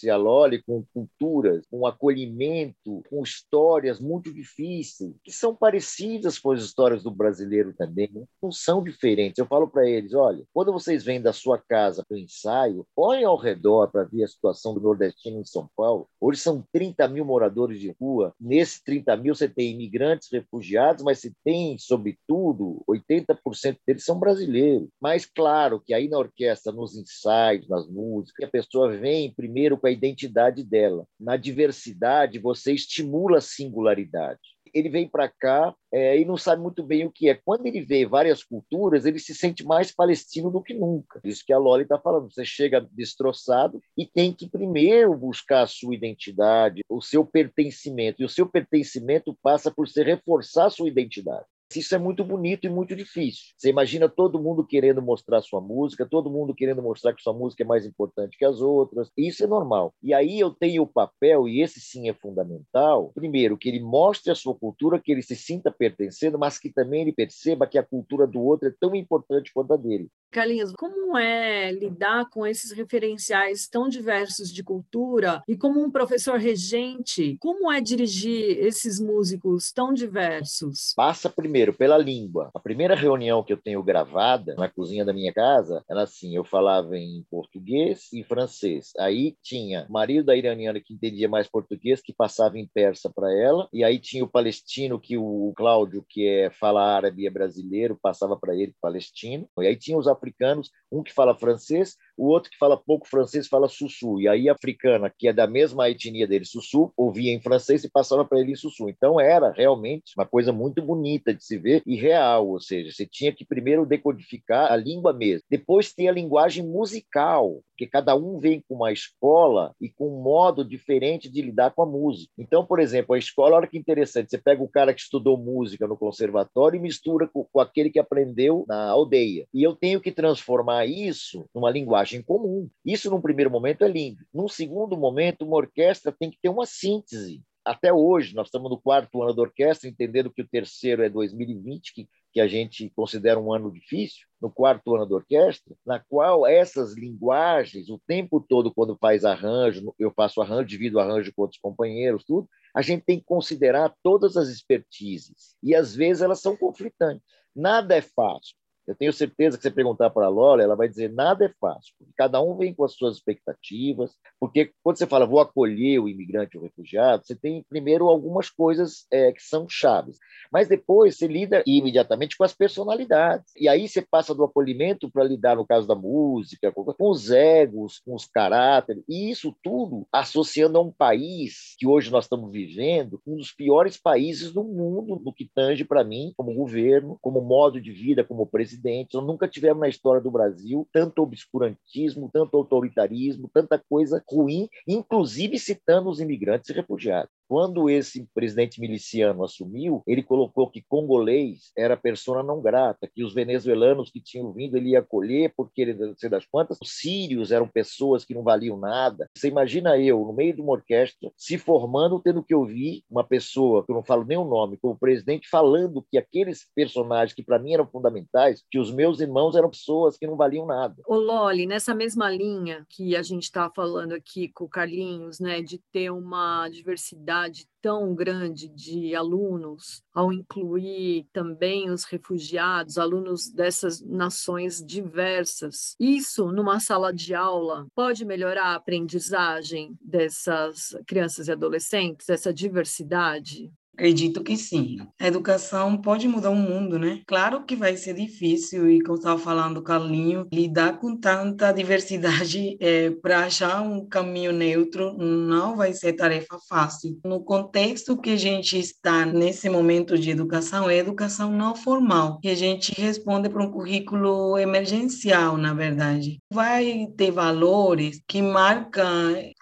com 0.66 0.84
culturas, 0.92 1.64
com 1.70 1.86
acolhimento, 1.86 3.02
com 3.08 3.22
histórias 3.22 4.00
muito 4.00 4.32
difíceis, 4.32 5.14
que 5.22 5.32
são 5.32 5.54
parecidas 5.54 6.38
com 6.38 6.52
as 6.52 6.62
histórias 6.62 7.02
do 7.02 7.10
brasileiro 7.10 7.72
também, 7.72 8.10
né? 8.12 8.24
não 8.42 8.52
são 8.52 8.82
diferentes. 8.82 9.38
Eu 9.38 9.46
falo 9.46 9.68
para 9.68 9.88
eles: 9.88 10.14
olha, 10.14 10.44
quando 10.52 10.72
vocês 10.72 11.04
vêm 11.04 11.20
da 11.20 11.32
sua 11.32 11.58
casa 11.58 12.04
para 12.06 12.16
o 12.16 12.20
ensaio, 12.20 12.86
olhem 12.96 13.24
ao 13.24 13.36
redor 13.36 13.90
para 13.90 14.04
ver 14.04 14.24
a 14.24 14.28
situação 14.28 14.74
do 14.74 14.80
nordestino 14.80 15.40
em 15.40 15.44
São 15.44 15.68
Paulo. 15.76 16.08
Hoje 16.20 16.40
são 16.40 16.64
30 16.72 17.08
mil 17.08 17.24
moradores 17.24 17.80
de 17.80 17.94
rua. 18.00 18.34
Nesses 18.40 18.82
30 18.82 19.16
mil 19.16 19.34
você 19.34 19.48
tem 19.48 19.72
imigrantes, 19.72 20.28
refugiados, 20.30 21.02
mas 21.02 21.20
você 21.20 21.32
tem, 21.44 21.78
sobretudo, 21.78 22.82
80% 22.88 23.78
deles 23.86 24.04
são 24.04 24.18
brasileiros. 24.18 24.88
Mas 25.00 25.26
claro 25.26 25.80
que 25.80 25.94
aí 25.94 26.08
na 26.08 26.18
orquestra, 26.18 26.72
nos 26.72 26.96
ensaios, 26.96 27.68
nas 27.68 27.88
músicas, 27.88 28.48
a 28.48 28.50
pessoa 28.50 28.96
vem 28.96 29.32
primeiro 29.34 29.78
com 29.84 29.88
a 29.88 29.90
identidade 29.90 30.64
dela. 30.64 31.06
Na 31.20 31.36
diversidade, 31.36 32.38
você 32.38 32.72
estimula 32.72 33.36
a 33.36 33.42
singularidade. 33.42 34.40
Ele 34.72 34.88
vem 34.88 35.06
para 35.06 35.28
cá 35.28 35.74
é, 35.92 36.18
e 36.18 36.24
não 36.24 36.38
sabe 36.38 36.62
muito 36.62 36.82
bem 36.82 37.04
o 37.04 37.12
que 37.12 37.28
é. 37.28 37.34
Quando 37.34 37.66
ele 37.66 37.82
vê 37.82 38.06
várias 38.06 38.42
culturas, 38.42 39.04
ele 39.04 39.18
se 39.18 39.34
sente 39.34 39.62
mais 39.62 39.94
palestino 39.94 40.50
do 40.50 40.62
que 40.62 40.72
nunca. 40.72 41.20
Isso 41.22 41.44
que 41.46 41.52
a 41.52 41.58
Loli 41.58 41.82
está 41.82 41.98
falando. 41.98 42.32
Você 42.32 42.46
chega 42.46 42.80
destroçado 42.92 43.78
e 43.94 44.06
tem 44.06 44.32
que 44.32 44.48
primeiro 44.48 45.14
buscar 45.14 45.64
a 45.64 45.66
sua 45.66 45.94
identidade, 45.94 46.80
o 46.88 47.02
seu 47.02 47.26
pertencimento. 47.26 48.22
E 48.22 48.24
o 48.24 48.28
seu 48.28 48.48
pertencimento 48.48 49.36
passa 49.42 49.70
por 49.70 49.86
se 49.86 50.02
reforçar 50.02 50.66
a 50.66 50.70
sua 50.70 50.88
identidade. 50.88 51.44
Isso 51.74 51.94
é 51.94 51.98
muito 51.98 52.24
bonito 52.24 52.66
e 52.66 52.70
muito 52.70 52.94
difícil. 52.94 53.52
Você 53.56 53.68
imagina 53.68 54.08
todo 54.08 54.40
mundo 54.40 54.64
querendo 54.64 55.02
mostrar 55.02 55.42
sua 55.42 55.60
música, 55.60 56.06
todo 56.08 56.30
mundo 56.30 56.54
querendo 56.54 56.82
mostrar 56.82 57.12
que 57.14 57.22
sua 57.22 57.32
música 57.32 57.62
é 57.62 57.66
mais 57.66 57.84
importante 57.84 58.36
que 58.38 58.44
as 58.44 58.60
outras. 58.60 59.10
Isso 59.16 59.42
é 59.42 59.46
normal. 59.46 59.92
E 60.02 60.14
aí 60.14 60.38
eu 60.38 60.50
tenho 60.50 60.82
o 60.82 60.86
papel, 60.86 61.48
e 61.48 61.62
esse 61.62 61.80
sim 61.80 62.08
é 62.08 62.14
fundamental, 62.14 63.10
primeiro, 63.14 63.58
que 63.58 63.68
ele 63.68 63.80
mostre 63.80 64.30
a 64.30 64.34
sua 64.34 64.54
cultura, 64.54 65.00
que 65.00 65.10
ele 65.10 65.22
se 65.22 65.34
sinta 65.34 65.70
pertencendo, 65.70 66.38
mas 66.38 66.58
que 66.58 66.70
também 66.70 67.02
ele 67.02 67.12
perceba 67.12 67.66
que 67.66 67.78
a 67.78 67.82
cultura 67.82 68.26
do 68.26 68.40
outro 68.40 68.68
é 68.68 68.72
tão 68.78 68.94
importante 68.94 69.52
quanto 69.52 69.74
a 69.74 69.76
dele. 69.76 70.08
Carlinhos, 70.30 70.72
como 70.76 71.16
é 71.16 71.70
lidar 71.72 72.28
com 72.30 72.46
esses 72.46 72.72
referenciais 72.72 73.68
tão 73.68 73.88
diversos 73.88 74.52
de 74.52 74.64
cultura 74.64 75.42
e 75.48 75.56
como 75.56 75.80
um 75.80 75.90
professor 75.90 76.38
regente, 76.38 77.36
como 77.40 77.70
é 77.70 77.80
dirigir 77.80 78.58
esses 78.58 79.00
músicos 79.00 79.72
tão 79.72 79.92
diversos? 79.92 80.92
Passa 80.96 81.30
primeiro 81.30 81.53
pela 81.72 81.96
língua. 81.96 82.50
A 82.52 82.58
primeira 82.58 82.96
reunião 82.96 83.42
que 83.44 83.52
eu 83.52 83.56
tenho 83.56 83.82
gravada 83.82 84.54
na 84.56 84.68
cozinha 84.68 85.04
da 85.04 85.12
minha 85.12 85.32
casa 85.32 85.84
era 85.88 86.02
assim, 86.02 86.34
eu 86.34 86.44
falava 86.44 86.96
em 86.98 87.24
português 87.30 88.12
e 88.12 88.24
francês. 88.24 88.90
Aí 88.98 89.36
tinha 89.40 89.86
o 89.88 89.92
marido 89.92 90.26
da 90.26 90.36
iraniana 90.36 90.80
que 90.80 90.92
entendia 90.92 91.28
mais 91.28 91.46
português, 91.46 92.00
que 92.02 92.12
passava 92.12 92.58
em 92.58 92.66
persa 92.66 93.08
para 93.14 93.32
ela, 93.32 93.68
e 93.72 93.84
aí 93.84 94.00
tinha 94.00 94.24
o 94.24 94.28
palestino 94.28 94.98
que 94.98 95.16
o 95.16 95.52
Cláudio, 95.56 96.04
que 96.08 96.26
é 96.26 96.50
fala 96.50 96.82
árabe 96.82 97.22
e 97.22 97.26
é 97.26 97.30
brasileiro, 97.30 97.98
passava 98.02 98.36
para 98.36 98.54
ele 98.54 98.74
palestino. 98.80 99.48
E 99.60 99.66
aí 99.66 99.76
tinha 99.76 99.96
os 99.96 100.08
africanos, 100.08 100.70
um 100.90 101.02
que 101.02 101.12
fala 101.12 101.38
francês, 101.38 101.96
o 102.16 102.28
outro 102.28 102.50
que 102.50 102.58
fala 102.58 102.76
pouco 102.76 103.08
francês 103.08 103.46
fala 103.46 103.68
sussu. 103.68 104.20
E 104.20 104.28
aí 104.28 104.48
a 104.48 104.52
africana, 104.52 105.12
que 105.16 105.28
é 105.28 105.32
da 105.32 105.46
mesma 105.46 105.88
etnia 105.90 106.26
dele, 106.26 106.44
sussu, 106.44 106.92
ouvia 106.96 107.32
em 107.32 107.40
francês 107.40 107.84
e 107.84 107.90
passava 107.90 108.24
para 108.24 108.40
ele 108.40 108.52
em 108.52 108.56
sussu. 108.56 108.88
Então 108.88 109.20
era 109.20 109.52
realmente 109.52 110.12
uma 110.16 110.26
coisa 110.26 110.52
muito 110.52 110.82
bonita 110.82 111.34
de 111.34 111.44
se 111.44 111.58
ver 111.58 111.82
e 111.86 111.96
real, 111.96 112.48
ou 112.48 112.60
seja, 112.60 112.90
você 112.90 113.06
tinha 113.06 113.32
que 113.32 113.44
primeiro 113.44 113.86
decodificar 113.86 114.72
a 114.72 114.76
língua 114.76 115.12
mesmo, 115.12 115.44
depois 115.50 115.92
ter 115.92 116.08
a 116.08 116.12
linguagem 116.12 116.64
musical, 116.64 117.60
porque 117.70 117.86
cada 117.86 118.14
um 118.14 118.38
vem 118.38 118.62
com 118.68 118.76
uma 118.76 118.92
escola 118.92 119.72
e 119.80 119.88
com 119.88 120.08
um 120.08 120.22
modo 120.22 120.64
diferente 120.64 121.28
de 121.28 121.42
lidar 121.42 121.72
com 121.72 121.82
a 121.82 121.86
música. 121.86 122.32
Então, 122.38 122.64
por 122.64 122.78
exemplo, 122.78 123.14
a 123.14 123.18
escola, 123.18 123.56
olha 123.56 123.66
que 123.66 123.78
interessante, 123.78 124.30
você 124.30 124.38
pega 124.38 124.62
o 124.62 124.68
cara 124.68 124.94
que 124.94 125.00
estudou 125.00 125.36
música 125.36 125.86
no 125.86 125.96
conservatório 125.96 126.78
e 126.78 126.80
mistura 126.80 127.28
com, 127.28 127.44
com 127.44 127.60
aquele 127.60 127.90
que 127.90 127.98
aprendeu 127.98 128.64
na 128.68 128.90
aldeia. 128.90 129.46
E 129.52 129.62
eu 129.62 129.74
tenho 129.74 130.00
que 130.00 130.12
transformar 130.12 130.86
isso 130.86 131.44
numa 131.54 131.70
linguagem 131.70 132.03
comum. 132.22 132.68
Isso, 132.84 133.10
num 133.10 133.20
primeiro 133.20 133.50
momento, 133.50 133.84
é 133.84 133.88
lindo. 133.88 134.24
Num 134.32 134.48
segundo 134.48 134.96
momento, 134.96 135.44
uma 135.44 135.56
orquestra 135.56 136.12
tem 136.12 136.30
que 136.30 136.38
ter 136.40 136.48
uma 136.48 136.66
síntese 136.66 137.42
até 137.64 137.90
hoje, 137.92 138.34
nós 138.34 138.48
estamos 138.48 138.70
no 138.70 138.78
quarto 138.78 139.22
ano 139.22 139.32
da 139.32 139.40
orquestra, 139.40 139.88
entendendo 139.88 140.30
que 140.30 140.42
o 140.42 140.46
terceiro 140.46 141.02
é 141.02 141.08
2020, 141.08 141.94
que, 141.94 142.08
que 142.30 142.40
a 142.40 142.46
gente 142.46 142.90
considera 142.90 143.40
um 143.40 143.52
ano 143.54 143.72
difícil, 143.72 144.26
no 144.40 144.50
quarto 144.50 144.94
ano 144.94 145.06
da 145.06 145.14
orquestra, 145.14 145.74
na 145.84 145.98
qual 145.98 146.46
essas 146.46 146.94
linguagens, 146.94 147.88
o 147.88 147.98
tempo 148.06 148.38
todo, 148.38 148.72
quando 148.72 148.98
faz 149.00 149.24
arranjo, 149.24 149.94
eu 149.98 150.12
faço 150.14 150.42
arranjo, 150.42 150.68
divido 150.68 151.00
arranjo 151.00 151.32
com 151.34 151.42
outros 151.42 151.60
companheiros, 151.60 152.22
tudo, 152.24 152.46
a 152.76 152.82
gente 152.82 153.02
tem 153.02 153.18
que 153.18 153.24
considerar 153.24 153.94
todas 154.02 154.36
as 154.36 154.48
expertises. 154.48 155.56
E, 155.62 155.74
às 155.74 155.94
vezes, 155.94 156.22
elas 156.22 156.42
são 156.42 156.56
conflitantes. 156.56 157.24
Nada 157.56 157.96
é 157.96 158.02
fácil. 158.02 158.54
Eu 158.86 158.94
tenho 158.94 159.12
certeza 159.12 159.56
que 159.56 159.62
você 159.62 159.70
perguntar 159.70 160.10
para 160.10 160.26
a 160.26 160.28
Lola, 160.28 160.62
ela 160.62 160.76
vai 160.76 160.88
dizer 160.88 161.12
nada 161.12 161.46
é 161.46 161.52
fácil, 161.60 161.94
cada 162.16 162.40
um 162.40 162.56
vem 162.56 162.74
com 162.74 162.84
as 162.84 162.94
suas 162.94 163.16
expectativas, 163.16 164.16
porque 164.38 164.72
quando 164.82 164.98
você 164.98 165.06
fala 165.06 165.26
vou 165.26 165.40
acolher 165.40 165.98
o 165.98 166.08
imigrante 166.08 166.56
ou 166.56 166.62
o 166.62 166.66
refugiado, 166.66 167.24
você 167.24 167.34
tem 167.34 167.64
primeiro 167.68 168.08
algumas 168.08 168.50
coisas 168.50 169.06
é, 169.10 169.32
que 169.32 169.42
são 169.42 169.66
chaves, 169.68 170.18
mas 170.52 170.68
depois 170.68 171.16
você 171.16 171.26
lida 171.26 171.62
imediatamente 171.66 172.36
com 172.36 172.44
as 172.44 172.52
personalidades, 172.52 173.52
e 173.56 173.68
aí 173.68 173.88
você 173.88 174.02
passa 174.02 174.34
do 174.34 174.44
acolhimento 174.44 175.10
para 175.10 175.24
lidar, 175.24 175.56
no 175.56 175.66
caso 175.66 175.86
da 175.86 175.94
música, 175.94 176.70
com 176.72 177.10
os 177.10 177.30
egos, 177.30 178.00
com 178.04 178.14
os 178.14 178.26
caráteres, 178.26 179.02
e 179.08 179.30
isso 179.30 179.54
tudo 179.62 180.06
associando 180.12 180.78
a 180.78 180.82
um 180.82 180.92
país 180.92 181.74
que 181.78 181.86
hoje 181.86 182.10
nós 182.10 182.26
estamos 182.26 182.52
vivendo, 182.52 183.20
um 183.26 183.36
dos 183.36 183.52
piores 183.52 183.96
países 183.96 184.52
do 184.52 184.62
mundo 184.62 185.20
no 185.24 185.32
que 185.32 185.48
tange 185.54 185.84
para 185.84 186.04
mim, 186.04 186.32
como 186.36 186.54
governo, 186.54 187.18
como 187.20 187.40
modo 187.40 187.80
de 187.80 187.92
vida, 187.92 188.24
como 188.24 188.46
presidente, 188.46 188.73
presidentes. 188.74 189.14
Nós 189.14 189.26
nunca 189.26 189.48
tivemos 189.48 189.80
na 189.80 189.88
história 189.88 190.20
do 190.20 190.30
Brasil 190.30 190.86
tanto 190.92 191.22
obscurantismo, 191.22 192.30
tanto 192.32 192.56
autoritarismo, 192.56 193.48
tanta 193.52 193.78
coisa 193.78 194.22
ruim, 194.28 194.68
inclusive 194.86 195.58
citando 195.58 196.10
os 196.10 196.20
imigrantes 196.20 196.70
e 196.70 196.72
refugiados. 196.72 197.30
Quando 197.46 197.90
esse 197.90 198.26
presidente 198.34 198.80
miliciano 198.80 199.44
assumiu, 199.44 200.02
ele 200.06 200.22
colocou 200.22 200.70
que 200.70 200.82
congolês 200.88 201.72
era 201.76 201.96
persona 201.96 202.42
não 202.42 202.60
grata, 202.60 203.08
que 203.12 203.22
os 203.22 203.34
venezuelanos 203.34 204.10
que 204.10 204.20
tinham 204.20 204.52
vindo 204.52 204.76
ele 204.76 204.90
ia 204.90 205.00
acolher 205.00 205.52
porque 205.56 205.82
ele 205.82 206.14
sei 206.16 206.30
das 206.30 206.46
quantas, 206.46 206.78
os 206.82 206.90
sírios 206.98 207.52
eram 207.52 207.68
pessoas 207.68 208.24
que 208.24 208.34
não 208.34 208.42
valiam 208.42 208.78
nada. 208.78 209.28
Você 209.36 209.48
imagina 209.48 209.98
eu, 209.98 210.20
no 210.20 210.32
meio 210.32 210.54
de 210.54 210.60
uma 210.60 210.72
orquestra, 210.72 211.30
se 211.36 211.58
formando, 211.58 212.20
tendo 212.20 212.42
que 212.42 212.54
ouvir 212.54 213.02
uma 213.10 213.24
pessoa, 213.24 213.84
que 213.84 213.92
eu 213.92 213.96
não 213.96 214.04
falo 214.04 214.24
nem 214.24 214.38
o 214.38 214.44
nome, 214.44 214.78
como 214.78 214.98
presidente, 214.98 215.48
falando 215.48 216.04
que 216.10 216.16
aqueles 216.16 216.66
personagens 216.74 217.34
que 217.34 217.42
para 217.42 217.58
mim 217.58 217.74
eram 217.74 217.86
fundamentais, 217.86 218.62
que 218.70 218.78
os 218.78 218.90
meus 218.90 219.20
irmãos 219.20 219.54
eram 219.54 219.70
pessoas 219.70 220.16
que 220.16 220.26
não 220.26 220.36
valiam 220.36 220.66
nada. 220.66 220.96
Ô 221.06 221.16
Loli, 221.16 221.66
nessa 221.66 221.94
mesma 221.94 222.30
linha 222.30 222.86
que 222.88 223.14
a 223.14 223.22
gente 223.22 223.44
está 223.44 223.70
falando 223.70 224.12
aqui 224.12 224.48
com 224.48 224.64
o 224.64 224.68
Carlinhos, 224.68 225.40
né, 225.40 225.60
de 225.60 225.78
ter 225.92 226.10
uma 226.10 226.68
diversidade 226.68 227.33
tão 227.80 228.14
grande 228.14 228.68
de 228.68 229.14
alunos, 229.14 230.02
ao 230.12 230.32
incluir 230.32 231.26
também 231.32 231.90
os 231.90 232.04
refugiados, 232.04 232.96
alunos 232.96 233.50
dessas 233.50 234.00
nações 234.00 234.82
diversas. 234.84 235.94
Isso, 236.00 236.50
numa 236.50 236.80
sala 236.80 237.12
de 237.12 237.34
aula, 237.34 237.86
pode 237.94 238.24
melhorar 238.24 238.68
a 238.68 238.74
aprendizagem 238.74 239.96
dessas 240.00 240.96
crianças 241.06 241.48
e 241.48 241.52
adolescentes, 241.52 242.28
essa 242.28 242.52
diversidade? 242.52 243.70
Acredito 243.94 244.42
que 244.42 244.56
sim. 244.56 244.98
A 245.20 245.28
educação 245.28 245.96
pode 245.96 246.26
mudar 246.26 246.50
o 246.50 246.56
mundo, 246.56 246.98
né? 246.98 247.20
Claro 247.26 247.64
que 247.64 247.76
vai 247.76 247.96
ser 247.96 248.14
difícil, 248.14 248.90
e 248.90 249.00
como 249.00 249.16
estava 249.16 249.38
falando 249.38 249.82
Carlinho, 249.82 250.46
lidar 250.52 250.98
com 250.98 251.16
tanta 251.16 251.72
diversidade 251.72 252.76
é, 252.80 253.10
para 253.10 253.44
achar 253.46 253.82
um 253.82 254.04
caminho 254.06 254.52
neutro 254.52 255.16
não 255.16 255.76
vai 255.76 255.92
ser 255.92 256.14
tarefa 256.14 256.58
fácil. 256.68 257.18
No 257.24 257.42
contexto 257.42 258.16
que 258.16 258.30
a 258.30 258.36
gente 258.36 258.78
está 258.78 259.24
nesse 259.24 259.68
momento 259.68 260.18
de 260.18 260.30
educação, 260.30 260.90
é 260.90 260.96
educação 260.96 261.52
não 261.52 261.76
formal, 261.76 262.40
e 262.42 262.48
a 262.48 262.54
gente 262.54 262.92
responde 263.00 263.48
para 263.48 263.62
um 263.62 263.70
currículo 263.70 264.58
emergencial, 264.58 265.56
na 265.56 265.72
verdade. 265.72 266.40
Vai 266.52 267.06
ter 267.16 267.30
valores 267.30 268.20
que 268.26 268.42
marcam 268.42 269.04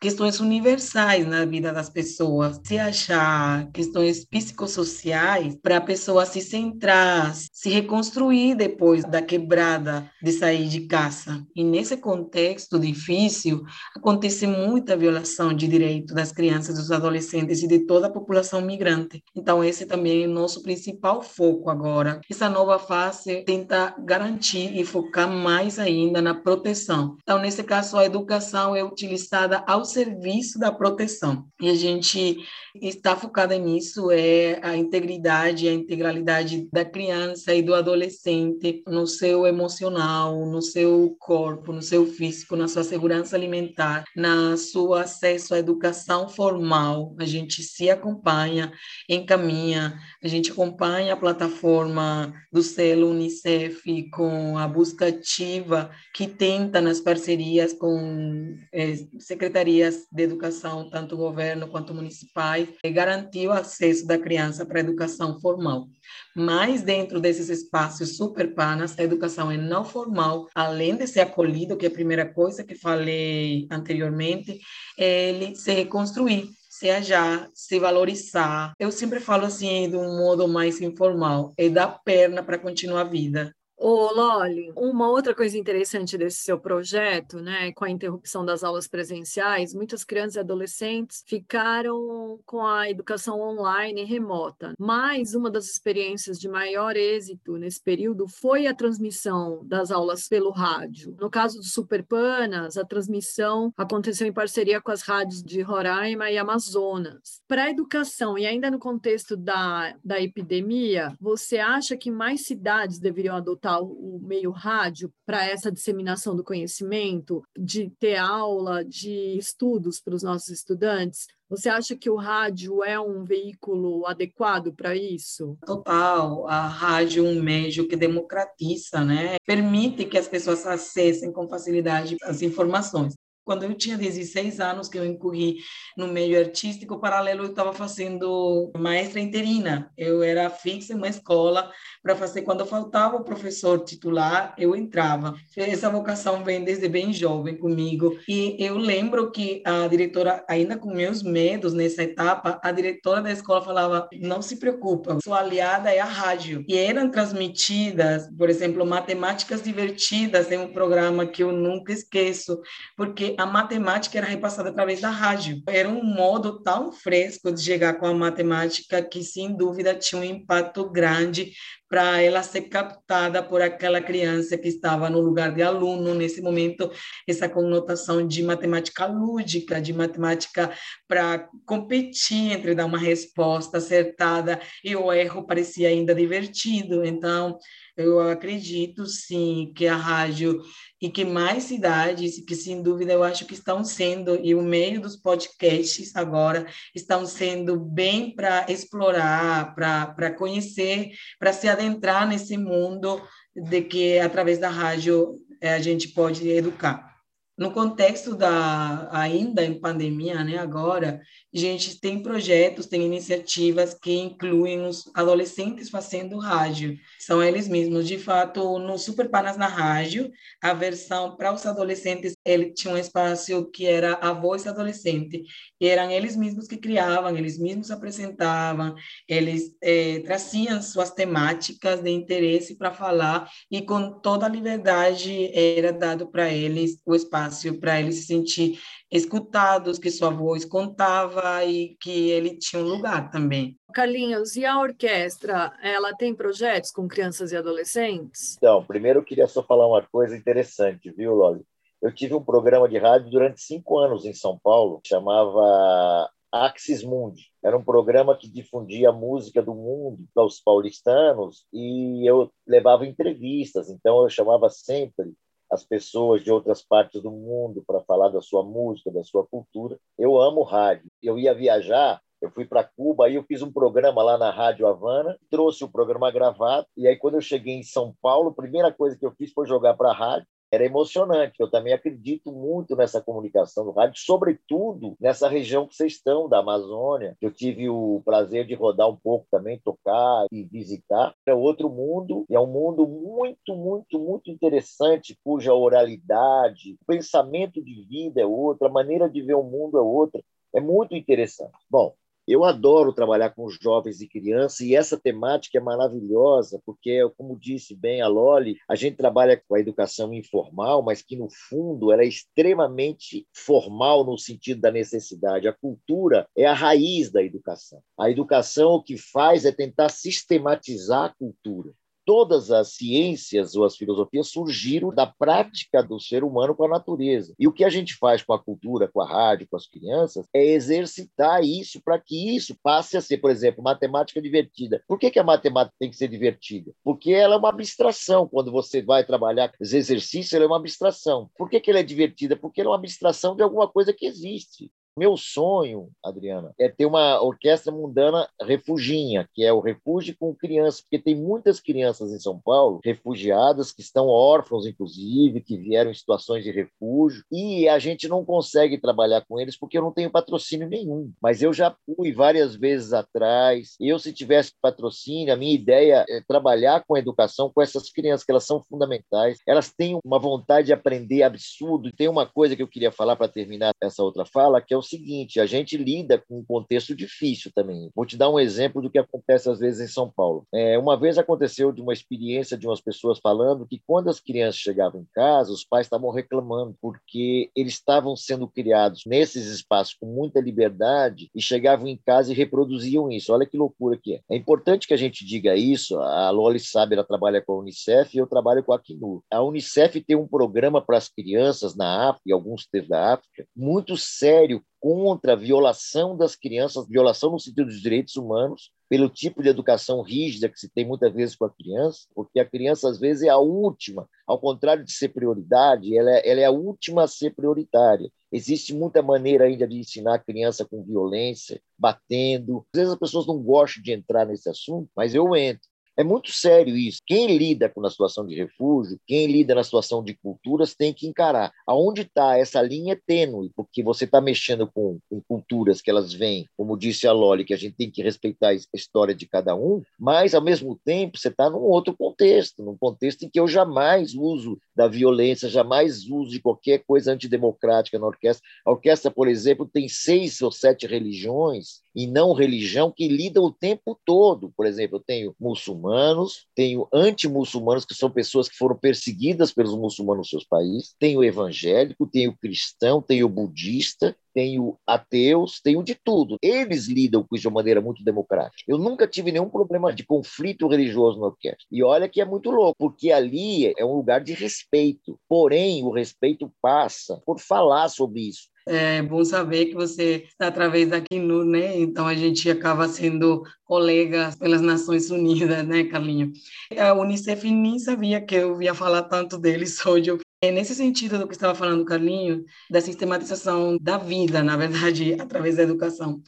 questões 0.00 0.40
universais 0.40 1.26
na 1.26 1.44
vida 1.44 1.72
das 1.72 1.90
pessoas. 1.90 2.58
Se 2.64 2.78
achar 2.78 3.70
questões 3.72 4.21
psicossociais 4.24 5.56
para 5.62 5.78
a 5.78 5.80
pessoa 5.80 6.26
se 6.26 6.40
centrar, 6.40 7.34
se 7.34 7.68
reconstruir 7.70 8.54
depois 8.54 9.04
da 9.04 9.22
quebrada 9.22 10.10
de 10.22 10.32
sair 10.32 10.68
de 10.68 10.82
casa. 10.82 11.44
E 11.54 11.64
nesse 11.64 11.96
contexto 11.96 12.78
difícil, 12.78 13.62
acontece 13.96 14.46
muita 14.46 14.96
violação 14.96 15.52
de 15.52 15.66
direito 15.66 16.14
das 16.14 16.32
crianças, 16.32 16.76
dos 16.76 16.90
adolescentes 16.90 17.62
e 17.62 17.68
de 17.68 17.80
toda 17.80 18.06
a 18.06 18.10
população 18.10 18.60
migrante. 18.60 19.22
Então, 19.34 19.64
esse 19.64 19.86
também 19.86 20.24
é 20.24 20.26
o 20.26 20.30
nosso 20.30 20.62
principal 20.62 21.22
foco 21.22 21.70
agora. 21.70 22.20
Essa 22.30 22.48
nova 22.48 22.78
fase 22.78 23.42
tenta 23.44 23.94
garantir 24.04 24.76
e 24.78 24.84
focar 24.84 25.28
mais 25.28 25.78
ainda 25.78 26.20
na 26.20 26.34
proteção. 26.34 27.16
Então, 27.22 27.38
nesse 27.38 27.62
caso, 27.62 27.96
a 27.96 28.04
educação 28.04 28.76
é 28.76 28.84
utilizada 28.84 29.64
ao 29.66 29.84
serviço 29.84 30.58
da 30.58 30.70
proteção. 30.70 31.46
E 31.60 31.68
a 31.68 31.74
gente 31.74 32.36
está 32.74 33.16
focada 33.16 33.56
nisso, 33.56 34.10
é 34.12 34.58
a 34.62 34.76
integridade, 34.76 35.68
a 35.68 35.72
integralidade 35.72 36.68
da 36.72 36.84
criança 36.84 37.54
e 37.54 37.62
do 37.62 37.74
adolescente 37.74 38.82
no 38.86 39.06
seu 39.06 39.46
emocional, 39.46 40.46
no 40.46 40.62
seu 40.62 41.16
corpo, 41.18 41.72
no 41.72 41.82
seu 41.82 42.06
físico, 42.06 42.56
na 42.56 42.68
sua 42.68 42.84
segurança 42.84 43.36
alimentar, 43.36 44.04
na 44.16 44.56
sua 44.56 45.02
acesso 45.02 45.54
à 45.54 45.58
educação 45.58 46.28
formal. 46.28 47.14
A 47.18 47.24
gente 47.24 47.62
se 47.62 47.90
acompanha, 47.90 48.72
encaminha, 49.08 49.98
a 50.22 50.28
gente 50.28 50.50
acompanha 50.50 51.12
a 51.12 51.16
plataforma 51.16 52.32
do 52.50 52.62
selo 52.62 53.10
Unicef 53.10 54.10
com 54.10 54.56
a 54.58 54.66
busca 54.66 55.08
ativa 55.08 55.90
que 56.14 56.26
tenta 56.26 56.80
nas 56.80 57.00
parcerias 57.00 57.72
com 57.72 58.54
é, 58.72 58.94
secretarias 59.18 60.06
de 60.10 60.22
educação, 60.22 60.88
tanto 60.90 61.16
governo 61.16 61.68
quanto 61.68 61.94
municipais, 61.94 62.68
garantir 62.92 63.48
o 63.48 63.52
acesso 63.52 64.01
da 64.06 64.18
criança 64.18 64.64
para 64.64 64.78
a 64.78 64.80
educação 64.80 65.40
formal. 65.40 65.88
Mas 66.34 66.82
dentro 66.82 67.20
desses 67.20 67.48
espaços 67.48 68.16
superpanas, 68.16 68.98
a 68.98 69.02
educação 69.02 69.50
é 69.50 69.56
não 69.56 69.84
formal, 69.84 70.48
além 70.54 70.96
de 70.96 71.06
ser 71.06 71.20
acolhido, 71.20 71.76
que 71.76 71.86
é 71.86 71.88
a 71.88 71.92
primeira 71.92 72.26
coisa 72.26 72.64
que 72.64 72.74
falei 72.74 73.66
anteriormente, 73.70 74.58
é 74.98 75.30
ele 75.30 75.54
se 75.54 75.72
reconstruir, 75.72 76.48
se 76.70 76.90
ajar, 76.90 77.48
se 77.54 77.78
valorizar. 77.78 78.72
Eu 78.78 78.90
sempre 78.90 79.20
falo 79.20 79.44
assim 79.46 79.88
de 79.88 79.96
um 79.96 80.16
modo 80.16 80.48
mais 80.48 80.80
informal, 80.80 81.52
é 81.56 81.68
dar 81.68 82.00
perna 82.04 82.42
para 82.42 82.58
continuar 82.58 83.02
a 83.02 83.04
vida. 83.04 83.54
Ô, 83.84 84.12
Loli, 84.12 84.72
uma 84.76 85.10
outra 85.10 85.34
coisa 85.34 85.58
interessante 85.58 86.16
desse 86.16 86.36
seu 86.36 86.56
projeto, 86.56 87.40
né, 87.40 87.72
com 87.72 87.84
a 87.84 87.90
interrupção 87.90 88.44
das 88.44 88.62
aulas 88.62 88.86
presenciais, 88.86 89.74
muitas 89.74 90.04
crianças 90.04 90.36
e 90.36 90.38
adolescentes 90.38 91.24
ficaram 91.26 92.38
com 92.46 92.64
a 92.64 92.88
educação 92.88 93.40
online 93.40 94.04
remota. 94.04 94.72
Mas 94.78 95.34
uma 95.34 95.50
das 95.50 95.68
experiências 95.68 96.38
de 96.38 96.48
maior 96.48 96.96
êxito 96.96 97.56
nesse 97.56 97.82
período 97.82 98.28
foi 98.28 98.68
a 98.68 98.74
transmissão 98.74 99.64
das 99.64 99.90
aulas 99.90 100.28
pelo 100.28 100.52
rádio. 100.52 101.16
No 101.18 101.28
caso 101.28 101.58
do 101.58 101.64
Superpanas, 101.64 102.76
a 102.76 102.84
transmissão 102.84 103.74
aconteceu 103.76 104.28
em 104.28 104.32
parceria 104.32 104.80
com 104.80 104.92
as 104.92 105.02
rádios 105.02 105.42
de 105.42 105.60
Roraima 105.60 106.30
e 106.30 106.38
Amazonas. 106.38 107.42
Para 107.48 107.64
a 107.64 107.70
educação, 107.70 108.38
e 108.38 108.46
ainda 108.46 108.70
no 108.70 108.78
contexto 108.78 109.36
da, 109.36 109.92
da 110.04 110.20
epidemia, 110.20 111.16
você 111.20 111.58
acha 111.58 111.96
que 111.96 112.12
mais 112.12 112.46
cidades 112.46 113.00
deveriam 113.00 113.34
adotar 113.34 113.71
o 113.80 114.20
meio 114.22 114.50
rádio 114.50 115.12
para 115.24 115.46
essa 115.46 115.70
disseminação 115.70 116.34
do 116.34 116.44
conhecimento, 116.44 117.42
de 117.58 117.90
ter 117.98 118.16
aula, 118.16 118.84
de 118.84 119.36
estudos 119.38 120.00
para 120.00 120.14
os 120.14 120.22
nossos 120.22 120.48
estudantes? 120.48 121.26
Você 121.48 121.68
acha 121.68 121.94
que 121.94 122.08
o 122.08 122.16
rádio 122.16 122.82
é 122.82 122.98
um 122.98 123.24
veículo 123.24 124.06
adequado 124.06 124.72
para 124.72 124.96
isso? 124.96 125.58
Total. 125.66 126.48
A 126.48 126.66
rádio 126.66 127.26
é 127.26 127.28
um 127.28 127.42
meio 127.42 127.86
que 127.86 127.94
democratiza, 127.94 129.04
né? 129.04 129.36
Permite 129.44 130.06
que 130.06 130.16
as 130.16 130.26
pessoas 130.26 130.66
acessem 130.66 131.30
com 131.30 131.46
facilidade 131.46 132.16
as 132.22 132.40
informações. 132.40 133.14
Quando 133.44 133.64
eu 133.64 133.74
tinha 133.74 133.98
16 133.98 134.60
anos, 134.60 134.88
que 134.88 134.96
eu 134.96 135.04
incorri 135.04 135.58
no 135.96 136.06
meio 136.06 136.38
artístico, 136.38 137.00
paralelo 137.00 137.42
eu 137.44 137.50
estava 137.50 137.72
fazendo 137.72 138.70
maestra 138.76 139.20
interina. 139.20 139.90
Eu 139.96 140.22
era 140.22 140.48
fixa 140.48 140.92
em 140.92 140.96
uma 140.96 141.08
escola 141.08 141.70
para 142.02 142.16
fazer. 142.16 142.42
Quando 142.42 142.66
faltava 142.66 143.16
o 143.16 143.24
professor 143.24 143.78
titular, 143.84 144.54
eu 144.58 144.74
entrava. 144.74 145.34
Essa 145.56 145.88
vocação 145.88 146.42
vem 146.42 146.64
desde 146.64 146.88
bem 146.88 147.12
jovem 147.12 147.56
comigo. 147.56 148.18
E 148.28 148.56
eu 148.58 148.76
lembro 148.76 149.30
que 149.30 149.62
a 149.64 149.86
diretora, 149.86 150.44
ainda 150.48 150.76
com 150.76 150.92
meus 150.92 151.22
medos 151.22 151.72
nessa 151.72 152.02
etapa, 152.02 152.58
a 152.62 152.72
diretora 152.72 153.22
da 153.22 153.30
escola 153.30 153.62
falava: 153.62 154.08
não 154.20 154.42
se 154.42 154.56
preocupa, 154.56 155.18
sua 155.22 155.40
aliada 155.40 155.92
é 155.92 156.00
a 156.00 156.04
rádio. 156.04 156.64
E 156.66 156.76
eram 156.76 157.10
transmitidas, 157.10 158.28
por 158.36 158.50
exemplo, 158.50 158.84
matemáticas 158.84 159.62
divertidas 159.62 160.50
em 160.50 160.58
um 160.58 160.72
programa 160.72 161.26
que 161.26 161.42
eu 161.42 161.52
nunca 161.52 161.92
esqueço, 161.92 162.60
porque 162.96 163.36
a 163.38 163.46
matemática 163.46 164.18
era 164.18 164.26
repassada 164.26 164.70
através 164.70 165.00
da 165.00 165.10
rádio. 165.10 165.62
Era 165.68 165.88
um 165.88 166.02
modo 166.02 166.60
tão 166.62 166.90
fresco 166.90 167.52
de 167.52 167.62
chegar 167.62 167.94
com 167.94 168.06
a 168.06 168.14
matemática 168.14 169.02
que, 169.02 169.22
sem 169.22 169.54
dúvida, 169.54 169.94
tinha 169.94 170.20
um 170.20 170.24
impacto 170.24 170.90
grande 170.90 171.52
para 171.92 172.22
ela 172.22 172.42
ser 172.42 172.62
captada 172.62 173.42
por 173.42 173.60
aquela 173.60 174.00
criança 174.00 174.56
que 174.56 174.66
estava 174.66 175.10
no 175.10 175.20
lugar 175.20 175.54
de 175.54 175.60
aluno, 175.60 176.14
nesse 176.14 176.40
momento, 176.40 176.90
essa 177.28 177.50
conotação 177.50 178.26
de 178.26 178.42
matemática 178.42 179.04
lúdica, 179.04 179.78
de 179.78 179.92
matemática 179.92 180.72
para 181.06 181.50
competir 181.66 182.52
entre 182.52 182.74
dar 182.74 182.86
uma 182.86 182.96
resposta 182.96 183.76
acertada 183.76 184.58
e 184.82 184.96
o 184.96 185.12
erro 185.12 185.46
parecia 185.46 185.90
ainda 185.90 186.14
divertido. 186.14 187.04
Então, 187.04 187.58
eu 187.96 188.20
acredito 188.20 189.06
sim 189.06 189.72
que 189.74 189.86
a 189.86 189.96
rádio 189.96 190.60
e 191.00 191.10
que 191.10 191.24
mais 191.24 191.64
cidades, 191.64 192.42
que 192.44 192.54
sem 192.54 192.82
dúvida 192.82 193.12
eu 193.12 193.22
acho 193.22 193.44
que 193.44 193.54
estão 193.54 193.84
sendo, 193.84 194.36
e 194.42 194.54
o 194.54 194.62
meio 194.62 195.00
dos 195.00 195.16
podcasts 195.16 196.14
agora, 196.14 196.66
estão 196.94 197.26
sendo 197.26 197.78
bem 197.78 198.34
para 198.34 198.66
explorar, 198.68 199.74
para 199.74 200.30
conhecer, 200.34 201.10
para 201.38 201.52
se 201.52 201.68
adentrar 201.68 202.26
nesse 202.26 202.56
mundo 202.56 203.20
de 203.54 203.82
que 203.82 204.18
através 204.18 204.58
da 204.58 204.68
rádio 204.68 205.36
eh, 205.60 205.74
a 205.74 205.80
gente 205.80 206.08
pode 206.08 206.48
educar. 206.48 207.11
No 207.56 207.70
contexto 207.70 208.34
da 208.34 209.08
ainda 209.12 209.62
em 209.62 209.78
pandemia, 209.78 210.42
né, 210.42 210.56
agora, 210.56 211.20
a 211.54 211.58
gente 211.58 212.00
tem 212.00 212.22
projetos, 212.22 212.86
tem 212.86 213.02
iniciativas 213.02 213.92
que 213.92 214.16
incluem 214.16 214.86
os 214.86 215.04
adolescentes 215.14 215.90
fazendo 215.90 216.38
rádio. 216.38 216.96
São 217.18 217.42
eles 217.42 217.68
mesmos, 217.68 218.08
de 218.08 218.18
fato, 218.18 218.78
no 218.78 218.96
Super 218.96 219.28
Panas 219.28 219.58
na 219.58 219.66
Rádio, 219.66 220.32
a 220.62 220.72
versão 220.72 221.36
para 221.36 221.52
os 221.52 221.66
adolescentes 221.66 222.34
ele 222.44 222.72
tinha 222.72 222.94
um 222.94 222.98
espaço 222.98 223.70
que 223.70 223.86
era 223.86 224.14
a 224.14 224.32
voz 224.32 224.66
adolescente, 224.66 225.42
e 225.80 225.86
eram 225.86 226.10
eles 226.10 226.36
mesmos 226.36 226.66
que 226.66 226.76
criavam, 226.76 227.36
eles 227.36 227.58
mesmos 227.58 227.90
apresentavam, 227.90 228.94
eles 229.28 229.74
eh, 229.82 230.20
traziam 230.24 230.80
suas 230.82 231.10
temáticas 231.10 232.02
de 232.02 232.10
interesse 232.10 232.76
para 232.76 232.92
falar, 232.92 233.50
e 233.70 233.82
com 233.82 234.20
toda 234.20 234.46
a 234.46 234.48
liberdade 234.48 235.50
era 235.54 235.92
dado 235.92 236.30
para 236.30 236.52
eles 236.52 237.00
o 237.06 237.14
espaço 237.14 237.72
para 237.78 238.00
eles 238.00 238.16
se 238.16 238.26
sentir 238.26 238.78
escutados, 239.10 239.98
que 239.98 240.10
sua 240.10 240.30
voz 240.30 240.64
contava 240.64 241.64
e 241.64 241.96
que 242.00 242.30
ele 242.30 242.56
tinha 242.56 242.82
um 242.82 242.86
lugar 242.86 243.30
também. 243.30 243.78
Carlinhos, 243.92 244.56
e 244.56 244.64
a 244.64 244.80
orquestra, 244.80 245.72
ela 245.82 246.14
tem 246.14 246.34
projetos 246.34 246.90
com 246.90 247.06
crianças 247.06 247.52
e 247.52 247.56
adolescentes? 247.56 248.56
Então, 248.56 248.82
primeiro 248.84 249.18
eu 249.18 249.24
queria 249.24 249.46
só 249.46 249.62
falar 249.62 249.86
uma 249.86 250.02
coisa 250.02 250.34
interessante, 250.34 251.12
viu, 251.12 251.34
Loli? 251.34 251.62
Eu 252.02 252.12
tive 252.12 252.34
um 252.34 252.42
programa 252.42 252.88
de 252.88 252.98
rádio 252.98 253.30
durante 253.30 253.60
cinco 253.60 253.96
anos 253.96 254.24
em 254.24 254.34
São 254.34 254.58
Paulo, 254.58 255.00
chamava 255.06 256.28
Axis 256.50 257.04
Mundi. 257.04 257.52
Era 257.62 257.78
um 257.78 257.84
programa 257.84 258.36
que 258.36 258.50
difundia 258.50 259.10
a 259.10 259.12
música 259.12 259.62
do 259.62 259.72
mundo 259.72 260.24
para 260.34 260.44
os 260.44 260.60
paulistanos 260.60 261.64
e 261.72 262.28
eu 262.28 262.50
levava 262.66 263.06
entrevistas. 263.06 263.88
Então 263.88 264.20
eu 264.20 264.28
chamava 264.28 264.68
sempre 264.68 265.32
as 265.70 265.84
pessoas 265.84 266.42
de 266.42 266.50
outras 266.50 266.82
partes 266.82 267.22
do 267.22 267.30
mundo 267.30 267.84
para 267.86 268.02
falar 268.02 268.30
da 268.30 268.42
sua 268.42 268.64
música, 268.64 269.12
da 269.12 269.22
sua 269.22 269.46
cultura. 269.46 269.96
Eu 270.18 270.42
amo 270.42 270.64
rádio. 270.64 271.08
Eu 271.22 271.38
ia 271.38 271.54
viajar, 271.54 272.20
eu 272.40 272.50
fui 272.50 272.66
para 272.66 272.82
Cuba, 272.82 273.26
aí 273.26 273.36
eu 273.36 273.44
fiz 273.44 273.62
um 273.62 273.72
programa 273.72 274.24
lá 274.24 274.36
na 274.36 274.50
Rádio 274.50 274.88
Havana, 274.88 275.38
trouxe 275.48 275.84
o 275.84 275.90
programa 275.90 276.32
gravado, 276.32 276.84
e 276.96 277.06
aí 277.06 277.16
quando 277.16 277.34
eu 277.34 277.40
cheguei 277.40 277.74
em 277.74 277.84
São 277.84 278.12
Paulo, 278.20 278.50
a 278.50 278.54
primeira 278.54 278.92
coisa 278.92 279.16
que 279.16 279.24
eu 279.24 279.30
fiz 279.30 279.52
foi 279.52 279.68
jogar 279.68 279.94
para 279.94 280.10
a 280.10 280.14
rádio 280.14 280.48
era 280.72 280.86
emocionante. 280.86 281.60
Eu 281.60 281.70
também 281.70 281.92
acredito 281.92 282.50
muito 282.50 282.96
nessa 282.96 283.20
comunicação 283.20 283.84
do 283.84 283.90
rádio, 283.90 284.18
sobretudo 284.18 285.14
nessa 285.20 285.46
região 285.46 285.86
que 285.86 285.94
vocês 285.94 286.14
estão, 286.14 286.48
da 286.48 286.60
Amazônia. 286.60 287.36
Eu 287.40 287.52
tive 287.52 287.90
o 287.90 288.22
prazer 288.24 288.66
de 288.66 288.74
rodar 288.74 289.08
um 289.08 289.16
pouco 289.16 289.46
também, 289.50 289.78
tocar 289.84 290.46
e 290.50 290.64
visitar. 290.64 291.34
É 291.46 291.52
outro 291.52 291.90
mundo, 291.90 292.46
e 292.48 292.54
é 292.54 292.60
um 292.60 292.66
mundo 292.66 293.06
muito, 293.06 293.76
muito, 293.76 294.18
muito 294.18 294.50
interessante, 294.50 295.38
cuja 295.44 295.74
oralidade, 295.74 296.94
o 297.02 297.04
pensamento 297.06 297.82
de 297.82 298.06
vida 298.08 298.40
é 298.40 298.46
outra, 298.46 298.88
a 298.88 298.90
maneira 298.90 299.28
de 299.28 299.42
ver 299.42 299.54
o 299.54 299.62
mundo 299.62 299.98
é 299.98 300.00
outra. 300.00 300.42
É 300.74 300.80
muito 300.80 301.14
interessante. 301.14 301.76
Bom, 301.90 302.14
eu 302.46 302.64
adoro 302.64 303.12
trabalhar 303.12 303.50
com 303.50 303.68
jovens 303.68 304.20
e 304.20 304.28
crianças 304.28 304.80
e 304.80 304.94
essa 304.94 305.18
temática 305.18 305.78
é 305.78 305.80
maravilhosa, 305.80 306.80
porque, 306.84 307.20
como 307.36 307.58
disse 307.58 307.94
bem 307.94 308.20
a 308.20 308.28
Loli, 308.28 308.76
a 308.88 308.94
gente 308.94 309.16
trabalha 309.16 309.60
com 309.68 309.74
a 309.74 309.80
educação 309.80 310.32
informal, 310.32 311.02
mas 311.02 311.22
que, 311.22 311.36
no 311.36 311.48
fundo, 311.68 312.12
ela 312.12 312.22
é 312.22 312.26
extremamente 312.26 313.46
formal 313.54 314.24
no 314.24 314.36
sentido 314.36 314.80
da 314.80 314.90
necessidade. 314.90 315.68
A 315.68 315.72
cultura 315.72 316.46
é 316.56 316.66
a 316.66 316.74
raiz 316.74 317.30
da 317.30 317.42
educação. 317.42 318.02
A 318.18 318.30
educação 318.30 318.92
o 318.92 319.02
que 319.02 319.16
faz 319.16 319.64
é 319.64 319.72
tentar 319.72 320.08
sistematizar 320.08 321.24
a 321.24 321.34
cultura 321.34 321.92
todas 322.24 322.70
as 322.70 322.94
ciências 322.94 323.74
ou 323.74 323.84
as 323.84 323.96
filosofias 323.96 324.48
surgiram 324.48 325.10
da 325.14 325.26
prática 325.26 326.02
do 326.02 326.18
ser 326.20 326.44
humano 326.44 326.74
com 326.74 326.84
a 326.84 326.88
natureza. 326.88 327.54
E 327.58 327.66
o 327.66 327.72
que 327.72 327.84
a 327.84 327.90
gente 327.90 328.14
faz 328.14 328.42
com 328.42 328.52
a 328.52 328.58
cultura, 328.58 329.08
com 329.08 329.20
a 329.20 329.28
rádio, 329.28 329.66
com 329.70 329.76
as 329.76 329.86
crianças, 329.86 330.46
é 330.54 330.64
exercitar 330.64 331.62
isso 331.62 332.00
para 332.02 332.18
que 332.18 332.54
isso 332.56 332.76
passe 332.82 333.16
a 333.16 333.20
ser, 333.20 333.38
por 333.38 333.50
exemplo, 333.50 333.82
matemática 333.82 334.40
divertida. 334.40 335.02
Por 335.06 335.18
que, 335.18 335.30
que 335.30 335.38
a 335.38 335.44
matemática 335.44 335.96
tem 335.98 336.10
que 336.10 336.16
ser 336.16 336.28
divertida? 336.28 336.92
Porque 337.02 337.32
ela 337.32 337.54
é 337.54 337.58
uma 337.58 337.68
abstração. 337.68 338.48
Quando 338.48 338.70
você 338.70 339.02
vai 339.02 339.24
trabalhar 339.24 339.72
esse 339.80 339.96
exercício, 339.96 340.56
ela 340.56 340.64
é 340.64 340.68
uma 340.68 340.78
abstração. 340.78 341.50
Por 341.56 341.68
que, 341.68 341.80
que 341.80 341.90
ela 341.90 342.00
é 342.00 342.04
divertida? 342.04 342.56
Porque 342.56 342.80
ela 342.80 342.90
é 342.90 342.92
uma 342.92 342.98
abstração 342.98 343.56
de 343.56 343.62
alguma 343.62 343.88
coisa 343.88 344.12
que 344.12 344.26
existe. 344.26 344.90
Meu 345.18 345.36
sonho, 345.36 346.08
Adriana, 346.24 346.72
é 346.78 346.88
ter 346.88 347.04
uma 347.04 347.38
orquestra 347.42 347.92
mundana 347.92 348.48
refuginha, 348.58 349.46
que 349.52 349.62
é 349.62 349.70
o 349.70 349.80
refúgio 349.80 350.34
com 350.38 350.54
crianças, 350.54 351.02
porque 351.02 351.18
tem 351.18 351.34
muitas 351.34 351.80
crianças 351.80 352.32
em 352.32 352.38
São 352.38 352.58
Paulo, 352.58 352.98
refugiadas, 353.04 353.92
que 353.92 354.00
estão 354.00 354.28
órfãos, 354.28 354.86
inclusive, 354.86 355.60
que 355.60 355.76
vieram 355.76 356.10
em 356.10 356.14
situações 356.14 356.64
de 356.64 356.70
refúgio, 356.70 357.44
e 357.52 357.86
a 357.88 357.98
gente 357.98 358.26
não 358.26 358.42
consegue 358.42 358.98
trabalhar 358.98 359.44
com 359.46 359.60
eles 359.60 359.78
porque 359.78 359.98
eu 359.98 360.02
não 360.02 360.12
tenho 360.12 360.30
patrocínio 360.30 360.88
nenhum. 360.88 361.30
Mas 361.42 361.60
eu 361.60 361.74
já 361.74 361.94
fui 362.06 362.32
várias 362.32 362.74
vezes 362.74 363.12
atrás. 363.12 363.94
Eu, 364.00 364.18
se 364.18 364.32
tivesse 364.32 364.72
patrocínio, 364.80 365.52
a 365.52 365.56
minha 365.56 365.74
ideia 365.74 366.24
é 366.26 366.40
trabalhar 366.40 367.04
com 367.06 367.16
a 367.16 367.18
educação 367.18 367.70
com 367.70 367.82
essas 367.82 368.10
crianças, 368.10 368.46
que 368.46 368.50
elas 368.50 368.64
são 368.64 368.82
fundamentais. 368.82 369.58
Elas 369.66 369.92
têm 369.92 370.18
uma 370.24 370.38
vontade 370.38 370.86
de 370.86 370.92
aprender 370.94 371.42
absurdo. 371.42 372.08
E 372.08 372.12
tem 372.12 372.28
uma 372.28 372.46
coisa 372.46 372.74
que 372.74 372.82
eu 372.82 372.88
queria 372.88 373.12
falar 373.12 373.36
para 373.36 373.48
terminar 373.48 373.92
essa 374.00 374.22
outra 374.22 374.46
fala, 374.46 374.80
que 374.80 374.94
é 374.94 374.96
o 374.96 375.01
o 375.02 375.06
seguinte: 375.08 375.60
a 375.60 375.66
gente 375.66 375.96
lida 375.96 376.38
com 376.38 376.58
um 376.58 376.64
contexto 376.64 377.14
difícil 377.14 377.70
também. 377.74 378.10
Vou 378.14 378.26
te 378.26 378.36
dar 378.36 378.50
um 378.50 378.58
exemplo 378.58 379.02
do 379.02 379.10
que 379.10 379.18
acontece 379.18 379.68
às 379.68 379.78
vezes 379.78 380.00
em 380.00 380.12
São 380.12 380.30
Paulo. 380.30 380.66
É, 380.72 380.98
uma 380.98 381.18
vez 381.18 381.38
aconteceu 381.38 381.92
de 381.92 382.00
uma 382.00 382.12
experiência 382.12 382.76
de 382.76 382.86
umas 382.86 383.00
pessoas 383.00 383.38
falando 383.38 383.86
que 383.86 384.00
quando 384.06 384.28
as 384.28 384.40
crianças 384.40 384.80
chegavam 384.80 385.20
em 385.20 385.26
casa, 385.34 385.72
os 385.72 385.84
pais 385.84 386.06
estavam 386.06 386.30
reclamando 386.30 386.96
porque 387.00 387.70
eles 387.76 387.94
estavam 387.94 388.36
sendo 388.36 388.68
criados 388.68 389.22
nesses 389.26 389.66
espaços 389.66 390.14
com 390.14 390.26
muita 390.26 390.60
liberdade 390.60 391.50
e 391.54 391.60
chegavam 391.60 392.06
em 392.06 392.16
casa 392.16 392.52
e 392.52 392.56
reproduziam 392.56 393.30
isso. 393.30 393.52
Olha 393.52 393.66
que 393.66 393.76
loucura 393.76 394.18
que 394.20 394.34
é. 394.34 394.40
É 394.50 394.56
importante 394.56 395.06
que 395.06 395.14
a 395.14 395.16
gente 395.18 395.44
diga 395.44 395.74
isso. 395.74 396.18
A 396.18 396.50
Loli 396.50 396.80
sabe, 396.80 397.14
ela 397.14 397.24
trabalha 397.24 397.60
com 397.60 397.72
a 397.72 397.78
Unicef 397.78 398.34
e 398.34 398.38
eu 398.38 398.46
trabalho 398.46 398.82
com 398.82 398.92
a 398.92 398.96
Acnur. 398.96 399.42
A 399.50 399.62
Unicef 399.62 400.20
tem 400.20 400.36
um 400.36 400.46
programa 400.46 401.00
para 401.00 401.16
as 401.16 401.28
crianças 401.28 401.96
na 401.96 402.30
África, 402.30 402.42
e 402.46 402.52
alguns 402.52 402.86
teve 402.86 403.08
da 403.08 403.34
África, 403.34 403.66
muito 403.74 404.16
sério 404.16 404.82
contra 405.02 405.54
a 405.54 405.56
violação 405.56 406.36
das 406.36 406.54
crianças, 406.54 407.08
violação 407.08 407.50
no 407.50 407.58
sentido 407.58 407.86
dos 407.86 408.00
direitos 408.00 408.36
humanos, 408.36 408.92
pelo 409.08 409.28
tipo 409.28 409.60
de 409.60 409.68
educação 409.68 410.22
rígida 410.22 410.68
que 410.68 410.78
se 410.78 410.88
tem 410.88 411.04
muitas 411.04 411.34
vezes 411.34 411.56
com 411.56 411.64
a 411.64 411.70
criança, 411.70 412.20
porque 412.32 412.60
a 412.60 412.64
criança 412.64 413.10
às 413.10 413.18
vezes 413.18 413.42
é 413.42 413.48
a 413.48 413.58
última, 413.58 414.28
ao 414.46 414.60
contrário 414.60 415.04
de 415.04 415.10
ser 415.10 415.30
prioridade, 415.30 416.16
ela 416.16 416.30
é, 416.30 416.48
ela 416.48 416.60
é 416.60 416.64
a 416.66 416.70
última 416.70 417.24
a 417.24 417.28
ser 417.28 417.52
prioritária. 417.52 418.30
Existe 418.52 418.94
muita 418.94 419.20
maneira 419.20 419.64
ainda 419.64 419.88
de 419.88 419.98
ensinar 419.98 420.34
a 420.34 420.38
criança 420.38 420.84
com 420.84 421.02
violência, 421.02 421.82
batendo. 421.98 422.86
Às 422.94 423.00
vezes 423.00 423.12
as 423.14 423.18
pessoas 423.18 423.46
não 423.46 423.60
gostam 423.60 424.04
de 424.04 424.12
entrar 424.12 424.46
nesse 424.46 424.70
assunto, 424.70 425.10
mas 425.16 425.34
eu 425.34 425.56
entro. 425.56 425.88
É 426.16 426.22
muito 426.22 426.52
sério 426.52 426.94
isso. 426.96 427.20
Quem 427.26 427.56
lida 427.56 427.88
com 427.88 428.04
a 428.04 428.10
situação 428.10 428.46
de 428.46 428.54
refúgio, 428.54 429.18
quem 429.26 429.46
lida 429.46 429.74
na 429.74 429.82
situação 429.82 430.22
de 430.22 430.34
culturas, 430.34 430.94
tem 430.94 431.12
que 431.12 431.26
encarar. 431.26 431.72
Aonde 431.86 432.22
está 432.22 432.58
essa 432.58 432.82
linha 432.82 433.18
tênue, 433.26 433.70
porque 433.74 434.02
você 434.02 434.24
está 434.24 434.40
mexendo 434.40 434.86
com, 434.92 435.18
com, 435.30 435.40
culturas 435.40 436.02
que 436.02 436.10
elas 436.10 436.32
vêm, 436.32 436.66
como 436.76 436.98
disse 436.98 437.26
a 437.26 437.32
Loli, 437.32 437.64
que 437.64 437.72
a 437.72 437.78
gente 437.78 437.96
tem 437.96 438.10
que 438.10 438.22
respeitar 438.22 438.68
a 438.68 438.96
história 438.96 439.34
de 439.34 439.46
cada 439.46 439.74
um, 439.74 440.02
mas, 440.18 440.54
ao 440.54 440.62
mesmo 440.62 440.98
tempo, 441.02 441.38
você 441.38 441.48
está 441.48 441.70
num 441.70 441.78
outro 441.78 442.14
contexto, 442.14 442.82
num 442.82 442.96
contexto 442.96 443.44
em 443.44 443.48
que 443.48 443.58
eu 443.58 443.66
jamais 443.66 444.34
uso 444.34 444.78
da 444.94 445.08
violência, 445.08 445.68
jamais 445.68 446.26
uso 446.26 446.50
de 446.50 446.60
qualquer 446.60 447.02
coisa 447.06 447.32
antidemocrática 447.32 448.18
na 448.18 448.26
orquestra. 448.26 448.64
A 448.84 448.90
orquestra, 448.90 449.30
por 449.30 449.48
exemplo, 449.48 449.88
tem 449.90 450.08
seis 450.08 450.60
ou 450.60 450.70
sete 450.70 451.06
religiões 451.06 452.02
e 452.14 452.26
não 452.26 452.52
religião 452.52 453.10
que 453.10 453.28
lidam 453.28 453.64
o 453.64 453.72
tempo 453.72 454.18
todo. 454.24 454.72
Por 454.76 454.86
exemplo, 454.86 455.16
eu 455.16 455.20
tenho 455.20 455.56
muçulmanos, 455.58 455.92
muçulmanos, 456.02 456.66
tenho 456.74 457.08
anti-muçulmanos, 457.12 458.04
que 458.04 458.14
são 458.14 458.30
pessoas 458.30 458.68
que 458.68 458.76
foram 458.76 458.96
perseguidas 458.96 459.72
pelos 459.72 459.94
muçulmanos 459.94 460.40
nos 460.40 460.50
seus 460.50 460.64
países, 460.64 461.14
tenho 461.18 461.42
evangélico, 461.44 462.26
tenho 462.26 462.56
cristão, 462.56 463.20
tenho 463.22 463.48
budista, 463.48 464.36
tenho 464.54 464.98
ateus, 465.06 465.80
tenho 465.82 466.02
de 466.02 466.14
tudo. 466.14 466.58
Eles 466.62 467.08
lidam 467.08 467.42
com 467.42 467.54
isso 467.54 467.62
de 467.62 467.68
uma 467.68 467.74
maneira 467.74 468.00
muito 468.00 468.22
democrática. 468.24 468.84
Eu 468.86 468.98
nunca 468.98 469.26
tive 469.26 469.52
nenhum 469.52 469.68
problema 469.68 470.12
de 470.12 470.24
conflito 470.24 470.86
religioso 470.88 471.38
no 471.38 471.46
orquestra. 471.46 471.86
E 471.90 472.02
olha 472.02 472.28
que 472.28 472.40
é 472.40 472.44
muito 472.44 472.70
louco, 472.70 472.96
porque 472.98 473.30
ali 473.30 473.92
é 473.96 474.04
um 474.04 474.16
lugar 474.16 474.42
de 474.42 474.52
respeito. 474.52 475.38
Porém, 475.48 476.04
o 476.04 476.10
respeito 476.10 476.72
passa 476.80 477.40
por 477.44 477.58
falar 477.58 478.08
sobre 478.08 478.48
isso. 478.48 478.72
É 478.86 479.22
bom 479.22 479.44
saber 479.44 479.86
que 479.86 479.94
você 479.94 480.44
está 480.48 480.66
através 480.66 481.08
da 481.08 481.22
no 481.32 481.64
né? 481.64 481.96
Então 481.96 482.26
a 482.26 482.34
gente 482.34 482.68
acaba 482.68 483.06
sendo 483.06 483.62
colegas 483.84 484.56
pelas 484.56 484.80
Nações 484.80 485.30
Unidas, 485.30 485.86
né, 485.86 486.04
Carlinho? 486.04 486.52
A 486.98 487.12
Unicef 487.14 487.70
nem 487.70 487.98
sabia 487.98 488.40
que 488.40 488.56
eu 488.56 488.82
ia 488.82 488.92
falar 488.92 489.22
tanto 489.22 489.56
deles 489.56 490.04
hoje. 490.04 490.36
É 490.64 490.70
nesse 490.70 490.94
sentido 490.94 491.38
do 491.40 491.48
que 491.48 491.54
estava 491.54 491.74
falando, 491.74 492.04
Carlinho, 492.04 492.64
da 492.88 493.00
sistematização 493.00 493.98
da 494.00 494.16
vida, 494.16 494.62
na 494.62 494.76
verdade, 494.76 495.34
através 495.42 495.74
da 495.76 495.82
educação. 495.82 496.40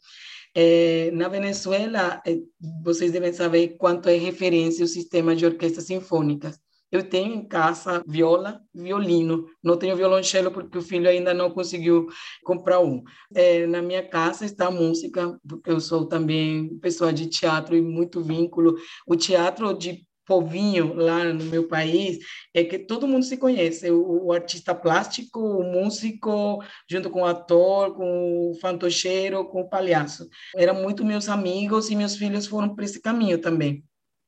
É, 0.55 1.11
na 1.11 1.27
Venezuela, 1.27 2.21
é, 2.25 2.37
vocês 2.81 3.11
devem 3.11 3.33
saber 3.33 3.75
quanto 3.77 4.07
é 4.07 4.15
referência 4.15 4.85
o 4.85 4.87
sistema 4.87 5.35
de 5.35 5.45
orquestras 5.45 5.87
sinfônicas. 5.87 6.57
Eu 6.89 7.03
tenho 7.09 7.33
em 7.33 7.45
casa 7.45 8.01
viola, 8.07 8.61
violino. 8.73 9.47
Não 9.61 9.75
tenho 9.75 9.97
violoncelo 9.97 10.49
porque 10.49 10.77
o 10.77 10.81
filho 10.81 11.09
ainda 11.09 11.33
não 11.33 11.51
conseguiu 11.51 12.07
comprar 12.41 12.79
um. 12.79 13.03
É, 13.33 13.67
na 13.67 13.81
minha 13.81 14.07
casa 14.07 14.45
está 14.45 14.67
a 14.67 14.71
música, 14.71 15.37
porque 15.45 15.71
eu 15.71 15.81
sou 15.81 16.05
também 16.05 16.79
pessoa 16.79 17.11
de 17.11 17.27
teatro 17.27 17.75
e 17.75 17.81
muito 17.81 18.23
vínculo. 18.23 18.77
O 19.05 19.17
teatro 19.17 19.73
de 19.77 20.05
povinho 20.25 20.93
lá 20.93 21.23
no 21.23 21.45
meu 21.45 21.67
país 21.67 22.17
é 22.53 22.63
que 22.63 22.79
todo 22.79 23.07
mundo 23.07 23.23
se 23.23 23.37
conhece, 23.37 23.89
o, 23.91 24.25
o, 24.25 24.33
artista 24.33 24.73
plástico, 24.73 25.39
o 25.39 25.63
músico, 25.63 26.63
junto 26.89 27.09
com 27.09 27.21
o 27.21 27.25
ator, 27.25 27.95
com 27.95 28.51
o 28.51 28.59
fantocheiro, 28.59 29.45
com 29.45 29.61
o 29.61 29.69
palhaço. 29.69 30.27
Eram 30.55 30.81
muito 30.81 31.05
meus 31.05 31.29
amigos 31.29 31.89
e 31.89 31.95
meus 31.95 32.15
filhos 32.15 32.47
foram 32.47 32.73
por 32.73 32.83
esse 32.83 33.01
caminho 33.01 33.39
também 33.39 33.83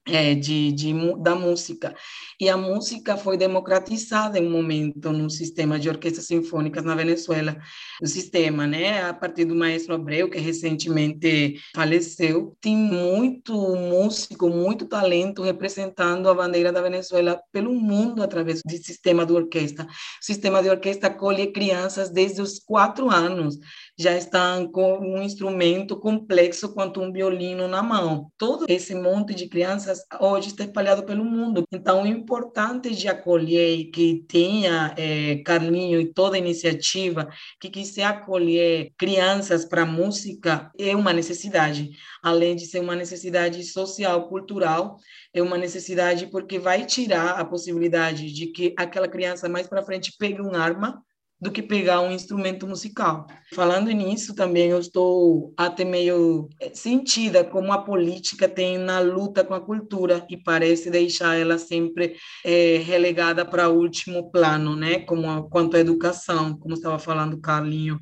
é, 0.08 0.34
de, 0.34 0.72
de, 0.72 0.94
da 1.20 1.36
música. 1.36 1.96
E 2.40 2.50
a 2.50 2.58
música 2.58 3.18
foi 3.18 3.38
democratizada 3.38 4.38
em 4.40 4.48
um 4.48 4.52
momento 4.52 5.12
no 5.12 5.30
sistema 5.30 5.80
de 5.80 5.90
orquestras 5.90 6.28
sinfônicas 6.28 6.84
na 6.84 6.96
Venezuela. 6.96 7.58
O 8.02 8.08
sistema, 8.08 8.68
né, 8.68 9.04
a 9.04 9.14
partir 9.14 9.46
do 9.46 9.56
maestro 9.56 9.96
Abreu, 9.96 10.30
que 10.30 10.38
recentemente 10.38 11.60
faleceu, 11.76 12.56
tem 12.62 12.76
muito 12.76 13.54
músico, 13.76 14.50
muito 14.50 14.86
talento 14.86 15.42
representando 15.42 16.30
a 16.30 16.34
bandeira 16.34 16.72
da 16.72 16.82
Venezuela 16.82 17.42
pelo 17.52 17.74
mundo 17.74 18.22
através 18.22 18.62
do 18.64 18.72
sistema 18.72 19.26
de 19.26 19.34
orquestra. 19.34 19.86
O 19.86 19.90
sistema 20.22 20.62
de 20.62 20.70
orquestra 20.70 21.10
acolhe 21.10 21.52
crianças 21.52 22.10
desde 22.10 22.42
os 22.42 22.60
quatro 22.60 23.10
anos 23.10 23.58
já 23.98 24.16
estão 24.16 24.68
com 24.72 25.00
um 25.00 25.22
instrumento 25.22 25.98
complexo 25.98 26.74
quanto 26.74 27.02
um 27.02 27.12
violino 27.12 27.68
na 27.68 27.82
mão. 27.82 28.32
Todo 28.38 28.66
esse 28.70 28.94
monte 28.94 29.34
de 29.34 29.48
crianças 29.48 29.97
hoje 30.20 30.50
está 30.50 30.64
espalhado 30.64 31.04
pelo 31.04 31.24
mundo. 31.24 31.64
Então, 31.72 32.04
o 32.04 32.08
importante 32.08 32.96
de 32.96 33.08
acolher 33.08 33.90
que 33.92 34.26
tenha 34.28 34.94
é, 34.98 35.38
Carlinho 35.44 36.00
e 36.00 36.14
toda 36.14 36.38
iniciativa 36.38 37.30
que 37.60 37.70
quiser 37.70 38.04
acolher 38.04 38.92
crianças 38.98 39.66
para 39.66 39.86
música 39.86 40.72
é 40.78 40.96
uma 40.96 41.14
necessidade, 41.14 41.92
além 42.22 42.56
de 42.56 42.66
ser 42.66 42.80
uma 42.80 42.96
necessidade 42.96 43.64
social, 43.64 44.28
cultural, 44.28 44.98
é 45.34 45.42
uma 45.42 45.58
necessidade 45.58 46.28
porque 46.28 46.60
vai 46.60 46.86
tirar 46.86 47.40
a 47.40 47.46
possibilidade 47.46 48.32
de 48.32 48.48
que 48.48 48.74
aquela 48.78 49.08
criança 49.08 49.48
mais 49.50 49.68
para 49.68 49.84
frente 49.84 50.14
pegue 50.18 50.42
uma 50.42 50.58
arma 50.58 51.02
do 51.40 51.52
que 51.52 51.62
pegar 51.62 52.02
um 52.02 52.12
instrumento 52.12 52.66
musical. 52.66 53.28
Falando 53.54 53.92
nisso, 53.92 54.34
também 54.34 54.70
eu 54.70 54.80
estou 54.80 55.54
até 55.56 55.86
meio 55.86 56.50
eh, 56.60 56.72
sentida 56.74 57.44
como 57.44 57.72
a 57.72 57.84
política 57.84 58.50
tem 58.50 58.78
na 58.78 59.00
luta 59.00 59.44
com 59.44 59.54
a 59.54 59.62
cultura 59.62 60.26
e 60.30 60.36
parece 60.36 60.90
deixar 60.90 61.36
ela 61.36 61.60
sempre 61.60 62.16
é, 62.44 62.78
relegada 62.78 63.46
para 63.46 63.70
último 63.70 64.32
plano, 64.32 64.76
né? 64.76 65.00
Como 65.00 65.30
a, 65.30 65.48
quanto 65.48 65.78
à 65.78 65.80
educação, 65.80 66.58
como 66.58 66.74
estava 66.74 66.98
falando 66.98 67.40
Carlinho 67.40 68.00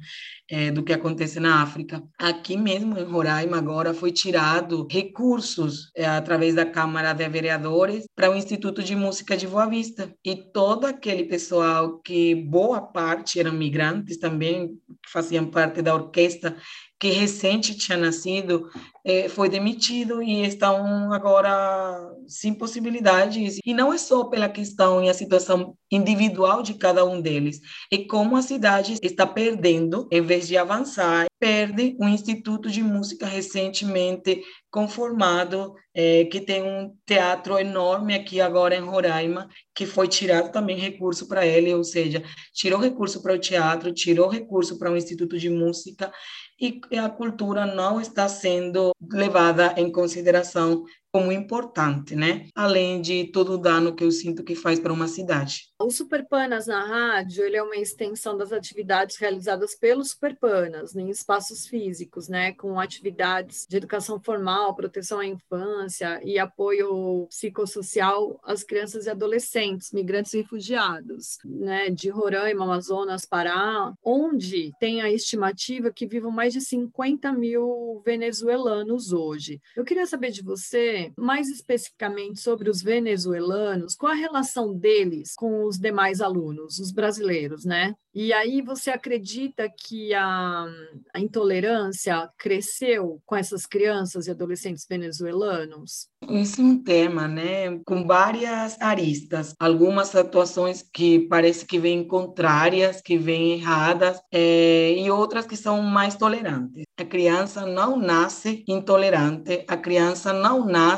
é, 0.50 0.72
do 0.72 0.84
que 0.84 0.94
acontece 0.94 1.40
na 1.40 1.62
África. 1.62 2.04
Aqui 2.18 2.56
mesmo 2.56 2.98
em 2.98 3.04
Roraima 3.04 3.58
agora 3.58 3.94
foi 3.94 4.12
tirado 4.12 4.88
recursos 4.90 5.92
é, 5.96 6.06
através 6.06 6.56
da 6.56 6.66
Câmara 6.66 7.14
de 7.14 7.28
Vereadores 7.28 8.08
para 8.16 8.32
o 8.32 8.36
Instituto 8.36 8.84
de 8.84 8.96
Música 8.96 9.36
de 9.36 9.48
Boa 9.48 9.66
Vista 9.68 10.14
e 10.24 10.36
todo 10.36 10.86
aquele 10.86 11.24
pessoal 11.24 12.00
que 12.00 12.36
boa 12.36 12.82
parte 12.82 13.40
eram 13.40 13.54
migrantes 13.54 14.18
também 14.18 14.76
que 15.04 15.12
faziam 15.12 15.46
parte 15.46 15.82
da 15.82 15.96
orquestra 15.96 16.56
que 17.00 17.10
recente 17.10 17.76
tinha 17.76 17.98
nascido, 17.98 18.70
é, 19.04 19.28
foi 19.28 19.50
demitido 19.50 20.24
e 20.24 20.46
estão 20.46 21.12
agora 21.14 22.12
sem 22.28 22.54
possibilidades. 22.54 23.60
E 23.66 23.74
não 23.74 23.94
é 23.94 23.98
só 23.98 24.24
pela 24.26 24.50
questão 24.50 25.04
e 25.04 25.10
a 25.10 25.14
situação 25.14 25.78
individual 25.92 26.64
de 26.64 26.74
cada 26.74 27.06
um 27.06 27.22
deles, 27.22 27.60
é 27.92 28.00
como 28.06 28.36
a 28.36 28.42
cidade 28.42 28.98
está 29.02 29.28
perdendo, 29.28 30.08
em 30.12 30.22
vez 30.22 30.48
de 30.48 30.58
avançar, 30.58 31.28
perde 31.40 31.96
um 32.00 32.10
instituto 32.10 32.70
de 32.70 32.82
música 32.82 33.26
recentemente 33.26 34.42
conformado, 34.72 35.74
é, 35.94 36.26
que 36.26 36.42
tem 36.42 36.64
um 36.64 36.94
teatro 37.06 37.58
enorme 37.58 38.16
aqui 38.16 38.42
agora 38.42 38.76
em 38.76 38.82
Roraima, 38.82 39.48
que 39.74 39.86
foi 39.86 40.08
tirado 40.08 40.52
também 40.52 40.78
recurso 40.78 41.28
para 41.28 41.46
ele, 41.46 41.74
ou 41.74 41.84
seja, 41.84 42.24
tirou 42.54 42.80
recurso 42.80 43.22
para 43.22 43.34
o 43.34 43.40
teatro, 43.40 43.94
tirou 43.94 44.28
recurso 44.28 44.78
para 44.78 44.92
o 44.92 44.98
instituto 44.98 45.38
de 45.38 45.50
música, 45.50 46.12
e 46.60 46.80
a 46.98 47.10
cultura 47.10 47.66
não 47.66 48.00
está 48.00 48.30
sendo 48.30 48.92
levada 49.12 49.74
em 49.78 49.92
consideração 49.92 50.86
como 51.16 51.32
importante, 51.32 52.14
né? 52.14 52.48
Além 52.54 53.00
de 53.00 53.28
todo 53.32 53.54
o 53.54 53.58
dano 53.58 53.96
que 53.96 54.04
eu 54.04 54.12
sinto 54.12 54.44
que 54.44 54.54
faz 54.54 54.82
para 54.82 54.92
uma 54.92 55.08
cidade. 55.08 55.70
O 55.80 55.90
Superpanas 55.90 56.68
na 56.68 56.86
rádio, 56.86 57.46
ele 57.46 57.56
é 57.56 57.64
uma 57.64 57.78
extensão 57.78 58.36
das 58.36 58.52
atividades 58.52 59.16
realizadas 59.16 59.76
pelos 59.76 60.12
Superpanas 60.12 60.94
em 60.94 61.10
espaços 61.10 61.68
físicos, 61.68 62.28
né, 62.28 62.52
com 62.52 62.78
atividades 62.78 63.66
de 63.66 63.78
educação 63.78 64.20
formal, 64.20 64.76
proteção 64.76 65.20
à 65.20 65.26
infância 65.26 66.20
e 66.22 66.38
apoio 66.38 67.28
psicossocial 67.30 68.38
às 68.44 68.66
crianças 68.66 69.06
e 69.06 69.10
adolescentes, 69.10 69.94
migrantes 69.94 70.34
e 70.34 70.42
refugiados, 70.42 71.38
né, 71.46 71.90
de 71.90 72.10
Roraima, 72.10 72.66
Amazonas, 72.66 73.26
Pará, 73.26 73.94
onde 74.04 74.74
tem 74.82 75.02
a 75.02 75.10
estimativa 75.10 75.94
que 75.94 76.06
vivam 76.06 76.32
mais 76.32 76.52
de 76.52 76.60
50 76.60 77.32
mil 77.32 78.02
venezuelanos 78.06 79.14
hoje. 79.14 79.62
Eu 79.78 79.86
queria 79.86 80.06
saber 80.06 80.32
de 80.32 80.44
você, 80.44 81.05
mais 81.18 81.50
especificamente 81.50 82.40
sobre 82.40 82.70
os 82.70 82.82
venezuelanos, 82.82 83.96
qual 83.96 84.12
a 84.12 84.16
relação 84.16 84.74
deles 84.74 85.34
com 85.36 85.66
os 85.66 85.78
demais 85.78 86.22
alunos, 86.22 86.80
os 86.80 86.92
brasileiros, 86.92 87.66
né? 87.66 87.94
E 88.14 88.32
aí 88.32 88.62
você 88.62 88.92
acredita 88.92 89.70
que 89.70 90.14
a, 90.14 90.66
a 91.14 91.20
intolerância 91.20 92.30
cresceu 92.38 93.22
com 93.26 93.36
essas 93.36 93.66
crianças 93.66 94.28
e 94.28 94.32
adolescentes 94.32 94.86
venezuelanos? 94.90 96.08
Esse 96.30 96.62
é 96.62 96.64
um 96.64 96.82
tema, 96.82 97.28
né, 97.28 97.78
com 97.86 98.08
várias 98.08 98.82
aristas, 98.82 99.54
algumas 99.60 100.16
atuações 100.16 100.82
que 100.82 101.28
parece 101.28 101.66
que 101.66 101.78
vêm 101.78 102.08
contrárias, 102.08 103.02
que 103.02 103.18
vêm 103.18 103.60
erradas, 103.60 104.20
é, 104.32 104.94
e 104.98 105.12
outras 105.12 105.46
que 105.46 105.58
são 105.58 105.82
mais 105.82 106.16
tolerantes. 106.16 106.86
A 106.98 107.04
criança 107.04 107.66
não 107.66 107.98
nasce 107.98 108.64
intolerante, 108.68 109.66
a 109.68 109.76
criança 109.76 110.32
não 110.32 110.66
nasce 110.66 110.95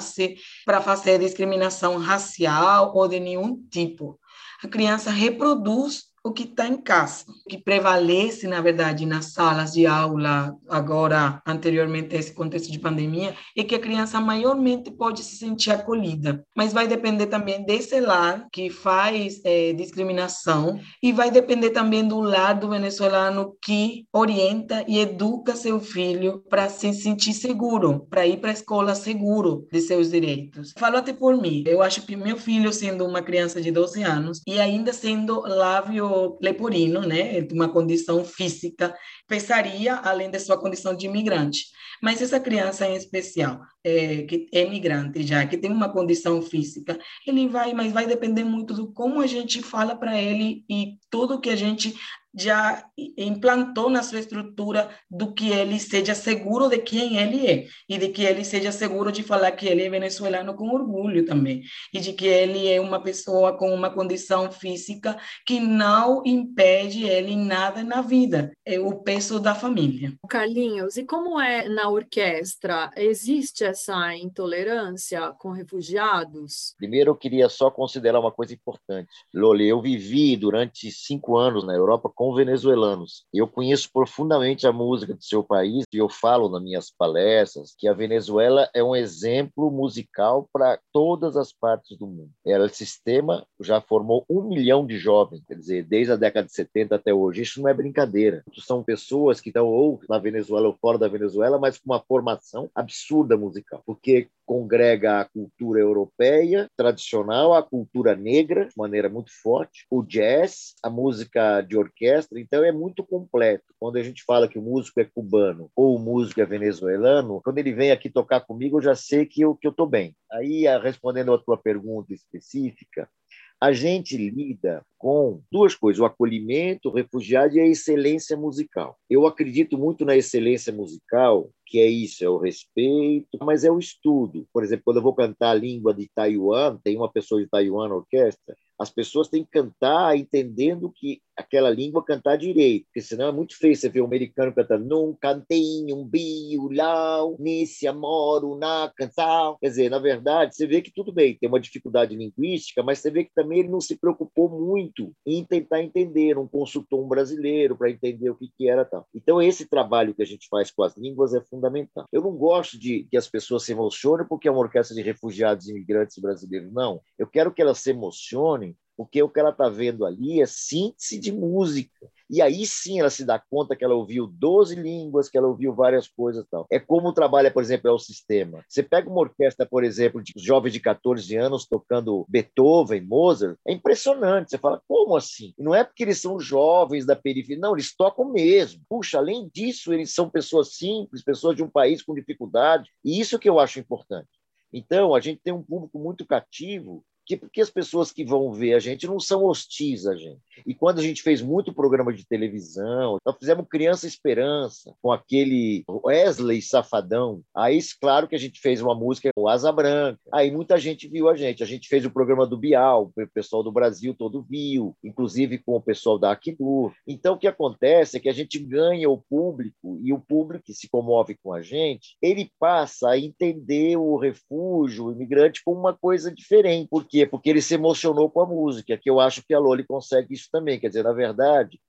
para 0.65 0.81
fazer 0.81 1.19
discriminação 1.19 1.97
racial 1.97 2.93
ou 2.95 3.07
de 3.07 3.19
nenhum 3.19 3.61
tipo. 3.69 4.19
A 4.63 4.67
criança 4.67 5.11
reproduz 5.11 6.06
o 6.27 6.33
que 6.33 6.43
está 6.43 6.67
em 6.67 6.77
casa. 6.77 7.25
O 7.45 7.49
que 7.49 7.57
prevalece, 7.57 8.47
na 8.47 8.59
verdade, 8.61 9.05
nas 9.05 9.31
salas 9.31 9.73
de 9.73 9.85
aula, 9.85 10.55
agora, 10.69 11.41
anteriormente 11.45 12.15
a 12.15 12.19
esse 12.19 12.33
contexto 12.33 12.71
de 12.71 12.79
pandemia, 12.79 13.33
é 13.55 13.63
que 13.63 13.75
a 13.75 13.79
criança 13.79 14.19
maiormente 14.19 14.91
pode 14.91 15.23
se 15.23 15.37
sentir 15.37 15.71
acolhida. 15.71 16.43
Mas 16.55 16.73
vai 16.73 16.87
depender 16.87 17.27
também 17.27 17.65
desse 17.65 17.99
lar 17.99 18.47
que 18.51 18.69
faz 18.69 19.39
é, 19.45 19.71
discriminação 19.73 20.79
e 21.01 21.13
vai 21.13 21.31
depender 21.31 21.69
também 21.69 22.05
do 22.05 22.19
lado 22.19 22.69
venezuelano 22.69 23.55
que 23.63 24.05
orienta 24.11 24.83
e 24.87 24.99
educa 24.99 25.55
seu 25.55 25.79
filho 25.79 26.43
para 26.49 26.67
se 26.67 26.93
sentir 26.93 27.33
seguro, 27.33 28.05
para 28.09 28.27
ir 28.27 28.37
para 28.37 28.49
a 28.49 28.53
escola 28.53 28.95
seguro 28.95 29.65
de 29.71 29.79
seus 29.79 30.11
direitos. 30.11 30.73
Falo 30.77 30.97
até 30.97 31.13
por 31.13 31.37
mim. 31.37 31.63
Eu 31.65 31.81
acho 31.81 32.01
que 32.01 32.15
meu 32.15 32.37
filho, 32.37 32.73
sendo 32.73 33.05
uma 33.05 33.21
criança 33.21 33.61
de 33.61 33.71
12 33.71 34.03
anos 34.03 34.41
e 34.45 34.59
ainda 34.59 34.91
sendo 34.91 35.41
lábio 35.41 36.16
leporino, 36.41 37.01
né, 37.01 37.41
de 37.41 37.53
uma 37.53 37.69
condição 37.69 38.23
física, 38.23 38.95
pesaria 39.27 39.95
além 39.95 40.29
da 40.29 40.39
sua 40.39 40.59
condição 40.59 40.95
de 40.95 41.05
imigrante. 41.05 41.65
Mas 42.01 42.21
essa 42.21 42.39
criança 42.39 42.87
em 42.87 42.95
especial, 42.95 43.59
é, 43.83 44.23
que 44.23 44.47
é 44.53 44.69
migrante 44.69 45.23
já, 45.23 45.45
que 45.45 45.57
tem 45.57 45.71
uma 45.71 45.91
condição 45.91 46.41
física, 46.41 46.97
ele 47.25 47.47
vai, 47.47 47.73
mas 47.73 47.91
vai 47.91 48.05
depender 48.05 48.43
muito 48.43 48.73
do 48.73 48.91
como 48.91 49.19
a 49.19 49.27
gente 49.27 49.61
fala 49.61 49.95
para 49.95 50.21
ele 50.21 50.63
e 50.69 50.97
tudo 51.09 51.39
que 51.39 51.49
a 51.49 51.55
gente 51.55 51.95
já 52.35 52.83
implantou 53.17 53.89
na 53.89 54.03
sua 54.03 54.19
estrutura 54.19 54.89
do 55.09 55.33
que 55.33 55.49
ele 55.49 55.79
seja 55.79 56.13
seguro 56.13 56.69
de 56.69 56.77
quem 56.77 57.17
ele 57.17 57.47
é 57.47 57.67
e 57.89 57.97
de 57.97 58.09
que 58.09 58.23
ele 58.23 58.43
seja 58.43 58.71
seguro 58.71 59.11
de 59.11 59.23
falar 59.23 59.51
que 59.51 59.67
ele 59.67 59.83
é 59.83 59.89
venezuelano 59.89 60.53
com 60.53 60.69
orgulho 60.69 61.25
também 61.25 61.63
e 61.93 61.99
de 61.99 62.13
que 62.13 62.25
ele 62.25 62.71
é 62.71 62.79
uma 62.79 63.01
pessoa 63.01 63.57
com 63.57 63.73
uma 63.73 63.89
condição 63.89 64.51
física 64.51 65.17
que 65.45 65.59
não 65.59 66.21
impede 66.25 67.03
ele 67.03 67.31
em 67.31 67.45
nada 67.45 67.83
na 67.83 68.01
vida, 68.01 68.51
é 68.65 68.79
o 68.79 69.01
peso 69.01 69.39
da 69.39 69.55
família. 69.55 70.13
Carlinhos, 70.29 70.97
e 70.97 71.05
como 71.05 71.39
é 71.39 71.67
na 71.69 71.89
orquestra? 71.89 72.91
Existe 72.95 73.63
essa 73.63 74.15
intolerância 74.15 75.31
com 75.39 75.51
refugiados? 75.51 76.75
Primeiro, 76.77 77.11
eu 77.11 77.15
queria 77.15 77.49
só 77.49 77.71
considerar 77.71 78.19
uma 78.19 78.31
coisa 78.31 78.53
importante. 78.53 79.09
Loli, 79.33 79.67
eu 79.67 79.81
vivi 79.81 80.35
durante 80.35 80.91
cinco 80.91 81.37
anos 81.37 81.65
na 81.65 81.73
Europa 81.73 82.09
com 82.17 82.33
venezuelanos. 82.33 83.25
Eu 83.31 83.47
conheço 83.47 83.91
profundamente 83.93 84.65
a 84.65 84.73
música 84.73 85.13
do 85.13 85.23
seu 85.23 85.43
país 85.43 85.85
e 85.93 85.97
eu 85.99 86.09
falo 86.09 86.49
nas 86.49 86.63
minhas 86.63 86.89
palestras 86.89 87.75
que 87.77 87.87
a 87.87 87.93
Venezuela 87.93 88.67
é 88.73 88.83
um 88.83 88.95
exemplo 88.95 89.69
musical 89.69 90.49
para 90.51 90.79
todas 90.91 91.37
as 91.37 91.53
partes 91.53 91.95
do 91.95 92.07
mundo. 92.07 92.31
Ela, 92.43 92.67
sistema 92.69 93.45
já 93.59 93.79
formou 93.79 94.25
um 94.27 94.41
milhão 94.41 94.85
de 94.85 94.97
jovens, 94.97 95.43
quer 95.47 95.55
dizer, 95.55 95.83
desde 95.83 96.11
a 96.11 96.15
década 96.15 96.47
de 96.47 96.53
70 96.53 96.95
até 96.95 97.13
hoje. 97.13 97.43
Isso 97.43 97.61
não 97.61 97.69
é 97.69 97.73
brincadeira. 97.73 98.43
São 98.57 98.83
pessoas 98.83 99.39
que 99.39 99.49
estão 99.49 99.67
ou 99.67 99.99
na 100.09 100.17
Venezuela 100.17 100.67
ou 100.67 100.77
fora 100.81 100.97
da 100.97 101.07
Venezuela, 101.07 101.59
mas 101.59 101.77
com 101.77 101.91
uma 101.91 102.01
formação 102.01 102.69
absurda 102.73 103.37
musical. 103.37 103.83
Porque 103.85 104.27
congrega 104.47 105.19
a 105.19 105.25
cultura 105.25 105.81
europeia 105.81 106.69
tradicional, 106.77 107.53
a 107.53 107.61
cultura 107.61 108.15
negra, 108.15 108.65
de 108.65 108.77
maneira 108.77 109.09
muito 109.09 109.29
forte, 109.43 109.85
o 109.91 110.01
jazz, 110.01 110.73
a 110.81 110.89
música 110.89 111.61
de 111.61 111.77
orquestra, 111.77 112.39
então 112.39 112.63
é 112.63 112.71
muito 112.71 113.03
completo. 113.03 113.65
Quando 113.77 113.97
a 113.97 114.03
gente 114.03 114.23
fala 114.23 114.47
que 114.47 114.57
o 114.57 114.61
músico 114.61 115.01
é 115.01 115.03
cubano 115.05 115.69
ou 115.75 115.97
o 115.97 115.99
músico 115.99 116.39
é 116.39 116.45
venezuelano, 116.45 117.41
quando 117.43 117.57
ele 117.57 117.73
vem 117.73 117.91
aqui 117.91 118.09
tocar 118.09 118.39
comigo, 118.39 118.77
eu 118.77 118.81
já 118.81 118.95
sei 118.95 119.25
que 119.25 119.41
eu 119.41 119.51
estou 119.51 119.73
que 119.73 119.81
eu 119.81 119.85
bem. 119.85 120.15
Aí, 120.31 120.63
respondendo 120.81 121.33
a 121.33 121.37
tua 121.37 121.57
pergunta 121.57 122.13
específica, 122.13 123.09
a 123.59 123.71
gente 123.71 124.15
lida 124.17 124.85
com 124.97 125.41
duas 125.51 125.75
coisas: 125.75 125.99
o 125.99 126.05
acolhimento, 126.05 126.89
o 126.89 126.93
refugiado 126.93 127.55
e 127.55 127.59
a 127.59 127.67
excelência 127.67 128.37
musical. 128.37 128.97
Eu 129.09 129.25
acredito 129.25 129.77
muito 129.77 130.05
na 130.05 130.15
excelência 130.15 130.71
musical, 130.71 131.49
que 131.65 131.79
é 131.79 131.87
isso, 131.87 132.23
é 132.23 132.29
o 132.29 132.37
respeito, 132.37 133.37
mas 133.41 133.63
é 133.63 133.71
o 133.71 133.79
estudo. 133.79 134.47
Por 134.53 134.63
exemplo, 134.63 134.83
quando 134.85 134.97
eu 134.97 135.03
vou 135.03 135.13
cantar 135.13 135.51
a 135.51 135.55
língua 135.55 135.93
de 135.93 136.09
Taiwan, 136.13 136.77
tem 136.83 136.95
uma 136.95 137.11
pessoa 137.11 137.41
de 137.41 137.49
Taiwan 137.49 137.89
na 137.89 137.95
orquestra, 137.95 138.55
as 138.79 138.89
pessoas 138.89 139.27
têm 139.27 139.43
que 139.43 139.51
cantar 139.51 140.17
entendendo 140.17 140.91
que 140.95 141.21
aquela 141.37 141.69
língua 141.69 142.03
cantar 142.03 142.37
direito, 142.37 142.85
porque 142.85 143.01
senão 143.01 143.27
é 143.27 143.31
muito 143.31 143.57
feio 143.57 143.75
você 143.75 143.87
ver 143.87 144.01
um 144.01 144.05
americano 144.05 144.53
cantando 144.53 144.85
num 144.85 145.13
cantinho, 145.13 145.95
um 145.95 146.03
biulau, 146.03 147.35
nesse 147.39 147.87
amor, 147.87 148.57
na 148.57 148.91
canção. 148.95 149.57
Quer 149.61 149.69
dizer, 149.69 149.89
na 149.89 149.99
verdade, 149.99 150.55
você 150.55 150.65
vê 150.65 150.81
que 150.81 150.91
tudo 150.91 151.11
bem, 151.11 151.37
tem 151.37 151.47
uma 151.47 151.59
dificuldade 151.59 152.15
linguística, 152.15 152.81
mas 152.81 152.99
você 152.99 153.11
vê 153.11 153.23
que 153.23 153.33
também 153.33 153.59
ele 153.59 153.69
não 153.69 153.79
se 153.79 153.97
preocupou 153.97 154.49
muito 154.49 155.13
em 155.25 155.43
tentar 155.45 155.81
entender, 155.81 156.35
não 156.35 156.47
consultou 156.47 157.03
um 157.03 157.07
brasileiro 157.07 157.77
para 157.77 157.91
entender 157.91 158.29
o 158.29 158.35
que, 158.35 158.49
que 158.57 158.67
era 158.67 158.83
tal. 158.83 159.07
Então, 159.13 159.41
esse 159.41 159.67
trabalho 159.67 160.15
que 160.15 160.23
a 160.23 160.25
gente 160.25 160.47
faz 160.49 160.71
com 160.71 160.83
as 160.83 160.97
línguas 160.97 161.33
é 161.33 161.41
fundamental. 161.41 162.05
Eu 162.11 162.21
não 162.21 162.35
gosto 162.35 162.79
de 162.79 163.07
que 163.09 163.17
as 163.17 163.27
pessoas 163.27 163.63
se 163.63 163.71
emocionem 163.71 164.27
porque 164.27 164.47
é 164.47 164.51
uma 164.51 164.61
orquestra 164.61 164.95
de 164.95 165.01
refugiados 165.01 165.67
e 165.67 165.71
imigrantes 165.71 166.17
brasileiros, 166.17 166.71
não. 166.73 167.01
Eu 167.17 167.27
quero 167.27 167.53
que 167.53 167.61
elas 167.61 167.79
se 167.79 167.91
emocionem 167.91 168.75
porque 168.97 169.21
o 169.21 169.29
que 169.29 169.39
ela 169.39 169.51
está 169.51 169.69
vendo 169.69 170.05
ali 170.05 170.41
é 170.41 170.45
síntese 170.47 171.19
de 171.19 171.31
música. 171.31 172.09
E 172.29 172.41
aí 172.41 172.65
sim 172.65 172.99
ela 172.99 173.09
se 173.09 173.23
dá 173.23 173.39
conta 173.39 173.75
que 173.75 173.85
ela 173.85 173.95
ouviu 173.95 174.27
12 174.27 174.75
línguas, 174.75 175.29
que 175.29 175.37
ela 175.37 175.47
ouviu 175.47 175.73
várias 175.73 176.07
coisas 176.07 176.43
e 176.43 176.49
tal. 176.49 176.67
É 176.69 176.79
como 176.79 177.13
trabalha, 177.13 177.49
por 177.49 177.63
exemplo, 177.63 177.89
é 177.89 177.93
o 177.93 177.99
sistema. 177.99 178.65
Você 178.67 178.83
pega 178.83 179.09
uma 179.09 179.21
orquestra, 179.21 179.65
por 179.65 179.83
exemplo, 179.83 180.21
de 180.21 180.33
jovens 180.35 180.73
de 180.73 180.79
14 180.79 181.37
anos 181.37 181.65
tocando 181.65 182.25
Beethoven, 182.27 183.01
Mozart, 183.01 183.57
é 183.65 183.71
impressionante. 183.71 184.49
Você 184.49 184.57
fala, 184.57 184.81
como 184.87 185.15
assim? 185.15 185.53
Não 185.57 185.73
é 185.73 185.83
porque 185.83 186.03
eles 186.03 186.19
são 186.19 186.39
jovens 186.39 187.05
da 187.05 187.15
periferia, 187.15 187.61
não, 187.61 187.73
eles 187.73 187.95
tocam 187.95 188.29
mesmo. 188.29 188.81
Puxa, 188.89 189.19
além 189.19 189.49
disso, 189.53 189.93
eles 189.93 190.13
são 190.13 190.29
pessoas 190.29 190.75
simples, 190.75 191.23
pessoas 191.23 191.55
de 191.55 191.63
um 191.63 191.69
país 191.69 192.01
com 192.01 192.15
dificuldade. 192.15 192.89
E 193.05 193.19
isso 193.19 193.39
que 193.39 193.47
eu 193.47 193.59
acho 193.59 193.79
importante. 193.79 194.27
Então, 194.73 195.15
a 195.15 195.19
gente 195.21 195.39
tem 195.41 195.53
um 195.53 195.63
público 195.63 195.97
muito 195.97 196.25
cativo 196.25 197.05
que, 197.27 197.35
porque 197.35 197.61
as 197.61 197.69
pessoas 197.69 198.11
que 198.11 198.23
vão 198.23 198.51
ver 198.53 198.73
a 198.73 198.79
gente 198.79 199.05
não 199.05 199.19
são 199.19 199.43
hostis 199.43 200.07
a 200.07 200.15
gente. 200.15 200.39
E 200.65 200.73
quando 200.73 200.99
a 200.99 201.03
gente 201.03 201.21
fez 201.21 201.41
muito 201.41 201.73
programa 201.73 202.13
de 202.13 202.25
televisão, 202.25 203.17
nós 203.25 203.35
fizemos 203.37 203.67
Criança 203.69 204.07
Esperança, 204.07 204.95
com 205.01 205.11
aquele 205.11 205.83
Wesley 205.87 206.61
Safadão. 206.61 207.41
Aí, 207.55 207.79
claro 207.99 208.27
que 208.27 208.35
a 208.35 208.39
gente 208.39 208.59
fez 208.59 208.81
uma 208.81 208.95
música 208.95 209.29
com 209.35 209.47
Asa 209.47 209.71
Branca. 209.71 210.19
Aí 210.31 210.49
muita 210.49 210.77
gente 210.77 211.07
viu 211.07 211.29
a 211.29 211.35
gente. 211.35 211.61
A 211.61 211.65
gente 211.65 211.87
fez 211.87 212.05
o 212.05 212.11
programa 212.11 212.47
do 212.47 212.57
Bial, 212.57 213.11
o 213.15 213.27
pessoal 213.27 213.61
do 213.61 213.71
Brasil 213.71 214.15
todo 214.17 214.45
viu, 214.49 214.95
inclusive 215.03 215.57
com 215.57 215.75
o 215.75 215.81
pessoal 215.81 216.17
da 216.17 216.31
Acnur. 216.31 216.93
Então, 217.05 217.35
o 217.35 217.37
que 217.37 217.47
acontece 217.47 218.17
é 218.17 218.19
que 218.19 218.29
a 218.29 218.33
gente 218.33 218.57
ganha 218.59 219.09
o 219.09 219.17
público, 219.17 219.99
e 220.03 220.13
o 220.13 220.19
público 220.19 220.65
que 220.65 220.73
se 220.73 220.89
comove 220.89 221.35
com 221.43 221.53
a 221.53 221.61
gente, 221.61 222.17
ele 222.21 222.51
passa 222.59 223.09
a 223.09 223.19
entender 223.19 223.97
o 223.97 224.17
refúgio, 224.17 225.05
o 225.05 225.11
imigrante, 225.11 225.61
como 225.63 225.79
uma 225.79 225.93
coisa 225.93 226.31
diferente. 226.33 226.87
Porque 226.89 227.16
quê? 227.17 227.25
Porque 227.25 227.49
ele 227.49 227.61
se 227.61 227.73
emocionou 227.73 228.29
com 228.29 228.41
a 228.41 228.45
música, 228.45 228.97
que 228.97 229.09
eu 229.09 229.19
acho 229.19 229.43
que 229.43 229.53
a 229.53 229.59
Loli 229.59 229.85
consegue 229.85 230.33
isso 230.33 230.49
também. 230.51 230.79
Quer 230.79 230.89
dizer, 230.89 231.03
na 231.03 231.13
verdade, 231.13 231.79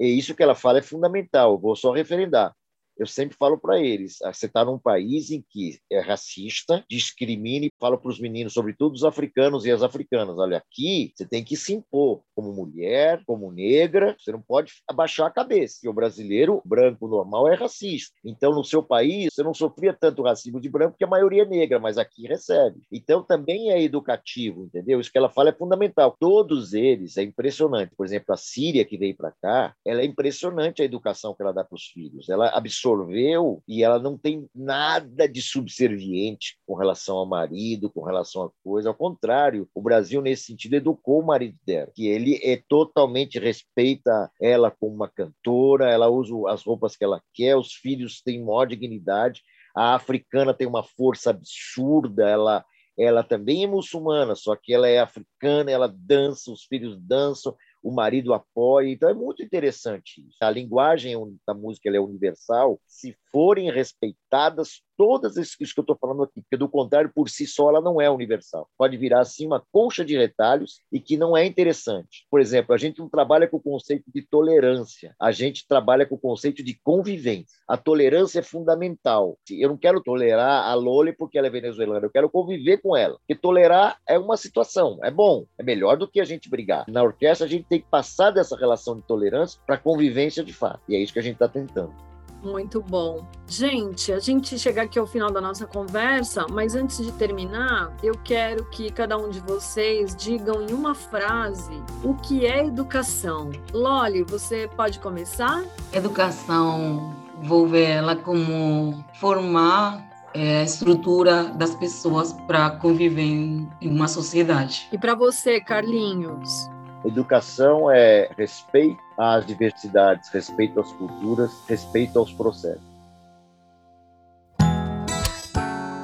é 0.00 0.06
isso 0.06 0.34
que 0.34 0.42
ela 0.42 0.54
fala 0.54 0.78
é 0.78 0.82
fundamental. 0.82 1.58
vou 1.58 1.74
só 1.76 1.92
referendar 1.92 2.54
eu 2.98 3.06
sempre 3.06 3.36
falo 3.36 3.58
para 3.58 3.80
eles: 3.80 4.20
ah, 4.22 4.32
você 4.32 4.46
está 4.46 4.64
num 4.64 4.78
país 4.78 5.30
em 5.30 5.44
que 5.48 5.78
é 5.90 6.00
racista, 6.00 6.84
discrimina 6.88 7.66
e 7.66 7.72
fala 7.78 7.98
para 7.98 8.10
os 8.10 8.18
meninos, 8.18 8.54
sobretudo 8.54 8.94
os 8.94 9.04
africanos 9.04 9.64
e 9.66 9.70
as 9.70 9.82
africanas: 9.82 10.38
olha, 10.38 10.58
aqui 10.58 11.12
você 11.14 11.26
tem 11.26 11.44
que 11.44 11.56
se 11.56 11.74
impor 11.74 12.22
como 12.34 12.52
mulher, 12.52 13.22
como 13.26 13.50
negra, 13.50 14.16
você 14.18 14.32
não 14.32 14.42
pode 14.42 14.72
abaixar 14.88 15.26
a 15.26 15.30
cabeça. 15.30 15.80
E 15.84 15.88
o 15.88 15.92
brasileiro 15.92 16.62
branco 16.64 17.08
normal 17.08 17.48
é 17.48 17.54
racista. 17.54 18.14
Então, 18.24 18.54
no 18.54 18.64
seu 18.64 18.82
país, 18.82 19.28
você 19.32 19.42
não 19.42 19.54
sofria 19.54 19.92
tanto 19.92 20.22
racismo 20.22 20.60
de 20.60 20.68
branco, 20.68 20.92
porque 20.92 21.04
a 21.04 21.08
maioria 21.08 21.42
é 21.42 21.46
negra, 21.46 21.78
mas 21.78 21.98
aqui 21.98 22.26
recebe. 22.26 22.80
Então, 22.92 23.22
também 23.22 23.70
é 23.70 23.82
educativo, 23.82 24.64
entendeu? 24.64 25.00
Isso 25.00 25.10
que 25.10 25.18
ela 25.18 25.30
fala 25.30 25.50
é 25.50 25.52
fundamental. 25.52 26.16
Todos 26.18 26.72
eles, 26.72 27.16
é 27.16 27.22
impressionante. 27.22 27.94
Por 27.96 28.06
exemplo, 28.06 28.34
a 28.34 28.36
Síria, 28.36 28.84
que 28.84 28.98
veio 28.98 29.16
para 29.16 29.32
cá, 29.42 29.74
ela 29.84 30.02
é 30.02 30.04
impressionante 30.04 30.82
a 30.82 30.84
educação 30.84 31.34
que 31.34 31.42
ela 31.42 31.52
dá 31.52 31.64
para 31.64 31.76
os 31.76 31.86
filhos. 31.86 32.28
Ela 32.28 32.48
absorve 32.48 32.85
absorveu 32.86 33.62
e 33.66 33.82
ela 33.82 33.98
não 33.98 34.16
tem 34.16 34.48
nada 34.54 35.28
de 35.28 35.42
subserviente 35.42 36.56
com 36.66 36.74
relação 36.74 37.16
ao 37.16 37.26
marido, 37.26 37.90
com 37.90 38.02
relação 38.02 38.44
à 38.44 38.50
coisa. 38.62 38.88
Ao 38.88 38.94
contrário, 38.94 39.68
o 39.74 39.82
Brasil, 39.82 40.22
nesse 40.22 40.44
sentido, 40.44 40.74
educou 40.74 41.20
o 41.20 41.26
marido 41.26 41.56
dela, 41.66 41.90
que 41.94 42.06
ele 42.06 42.38
é 42.42 42.62
totalmente 42.68 43.38
respeita 43.38 44.30
ela 44.40 44.70
como 44.70 44.94
uma 44.94 45.08
cantora, 45.08 45.90
ela 45.90 46.08
usa 46.08 46.34
as 46.48 46.62
roupas 46.62 46.96
que 46.96 47.04
ela 47.04 47.20
quer, 47.34 47.56
os 47.56 47.72
filhos 47.72 48.22
têm 48.22 48.44
maior 48.44 48.66
dignidade. 48.66 49.42
A 49.74 49.94
africana 49.94 50.54
tem 50.54 50.66
uma 50.66 50.82
força 50.82 51.30
absurda, 51.30 52.28
ela 52.28 52.64
ela 52.98 53.22
também 53.22 53.62
é 53.62 53.66
muçulmana, 53.66 54.34
só 54.34 54.56
que 54.56 54.72
ela 54.72 54.88
é 54.88 54.98
africana, 54.98 55.70
ela 55.70 55.86
dança, 55.86 56.50
os 56.50 56.64
filhos 56.64 56.98
dançam, 56.98 57.54
o 57.86 57.92
marido 57.92 58.34
apoia. 58.34 58.90
Então 58.90 59.08
é 59.08 59.14
muito 59.14 59.44
interessante. 59.44 60.26
A 60.42 60.50
linguagem 60.50 61.14
da 61.46 61.54
música 61.54 61.88
é 61.88 62.00
universal. 62.00 62.80
Se 62.84 63.16
forem 63.30 63.70
respeitadas 63.70 64.82
todas 64.96 65.36
isso 65.36 65.56
que 65.56 65.64
eu 65.64 65.82
estou 65.82 65.96
falando 66.00 66.22
aqui, 66.22 66.40
porque 66.40 66.56
do 66.56 66.68
contrário, 66.68 67.10
por 67.14 67.28
si 67.28 67.46
só, 67.46 67.68
ela 67.70 67.80
não 67.80 68.00
é 68.00 68.10
universal. 68.10 68.68
Pode 68.76 68.96
virar 68.96 69.20
assim 69.20 69.46
uma 69.46 69.62
concha 69.72 70.04
de 70.04 70.16
retalhos 70.16 70.80
e 70.90 71.00
que 71.00 71.16
não 71.16 71.36
é 71.36 71.44
interessante. 71.44 72.26
Por 72.30 72.40
exemplo, 72.40 72.74
a 72.74 72.78
gente 72.78 72.98
não 72.98 73.08
trabalha 73.08 73.46
com 73.46 73.56
o 73.58 73.62
conceito 73.62 74.04
de 74.12 74.22
tolerância, 74.22 75.14
a 75.20 75.30
gente 75.30 75.66
trabalha 75.68 76.06
com 76.06 76.14
o 76.14 76.20
conceito 76.20 76.62
de 76.62 76.78
convivência. 76.82 77.58
A 77.68 77.76
tolerância 77.76 78.40
é 78.40 78.42
fundamental. 78.42 79.38
Eu 79.50 79.68
não 79.70 79.76
quero 79.76 80.02
tolerar 80.02 80.66
a 80.66 80.74
Loli 80.74 81.12
porque 81.12 81.38
ela 81.38 81.46
é 81.46 81.50
venezuelana, 81.50 82.06
eu 82.06 82.10
quero 82.10 82.30
conviver 82.30 82.78
com 82.78 82.96
ela. 82.96 83.16
Porque 83.18 83.34
tolerar 83.34 83.98
é 84.08 84.18
uma 84.18 84.36
situação, 84.36 84.98
é 85.02 85.10
bom, 85.10 85.46
é 85.58 85.62
melhor 85.62 85.96
do 85.96 86.08
que 86.08 86.20
a 86.20 86.24
gente 86.24 86.48
brigar. 86.48 86.84
Na 86.88 87.02
orquestra, 87.02 87.46
a 87.46 87.50
gente 87.50 87.66
tem 87.68 87.80
que 87.80 87.88
passar 87.88 88.30
dessa 88.30 88.56
relação 88.56 88.96
de 88.96 89.02
tolerância 89.02 89.60
para 89.66 89.78
convivência 89.78 90.42
de 90.42 90.52
fato. 90.52 90.80
E 90.88 90.94
é 90.94 90.98
isso 90.98 91.12
que 91.12 91.18
a 91.18 91.22
gente 91.22 91.34
está 91.34 91.48
tentando. 91.48 92.15
Muito 92.46 92.80
bom. 92.80 93.26
Gente, 93.48 94.12
a 94.12 94.20
gente 94.20 94.56
chega 94.56 94.82
aqui 94.82 95.00
ao 95.00 95.06
final 95.06 95.32
da 95.32 95.40
nossa 95.40 95.66
conversa, 95.66 96.46
mas 96.48 96.76
antes 96.76 97.04
de 97.04 97.10
terminar, 97.10 97.92
eu 98.04 98.14
quero 98.22 98.64
que 98.66 98.88
cada 98.92 99.18
um 99.18 99.28
de 99.28 99.40
vocês 99.40 100.14
digam 100.14 100.62
em 100.62 100.72
uma 100.72 100.94
frase 100.94 101.82
o 102.04 102.14
que 102.14 102.46
é 102.46 102.64
educação. 102.64 103.50
Loli, 103.72 104.22
você 104.22 104.70
pode 104.76 105.00
começar? 105.00 105.64
Educação, 105.92 107.12
vou 107.42 107.66
ver 107.66 107.90
ela 107.90 108.14
como 108.14 109.04
formar 109.14 110.06
é, 110.32 110.60
a 110.60 110.62
estrutura 110.62 111.44
das 111.44 111.74
pessoas 111.74 112.32
para 112.46 112.70
conviver 112.70 113.22
em 113.22 113.68
uma 113.82 114.06
sociedade. 114.06 114.88
E 114.92 114.98
para 114.98 115.16
você, 115.16 115.60
Carlinhos? 115.60 116.70
Educação 117.04 117.90
é 117.90 118.30
respeito 118.36 119.05
às 119.18 119.46
diversidades, 119.46 120.28
respeito 120.30 120.80
às 120.80 120.90
culturas, 120.92 121.50
respeito 121.68 122.18
aos 122.18 122.32
processos. 122.32 122.96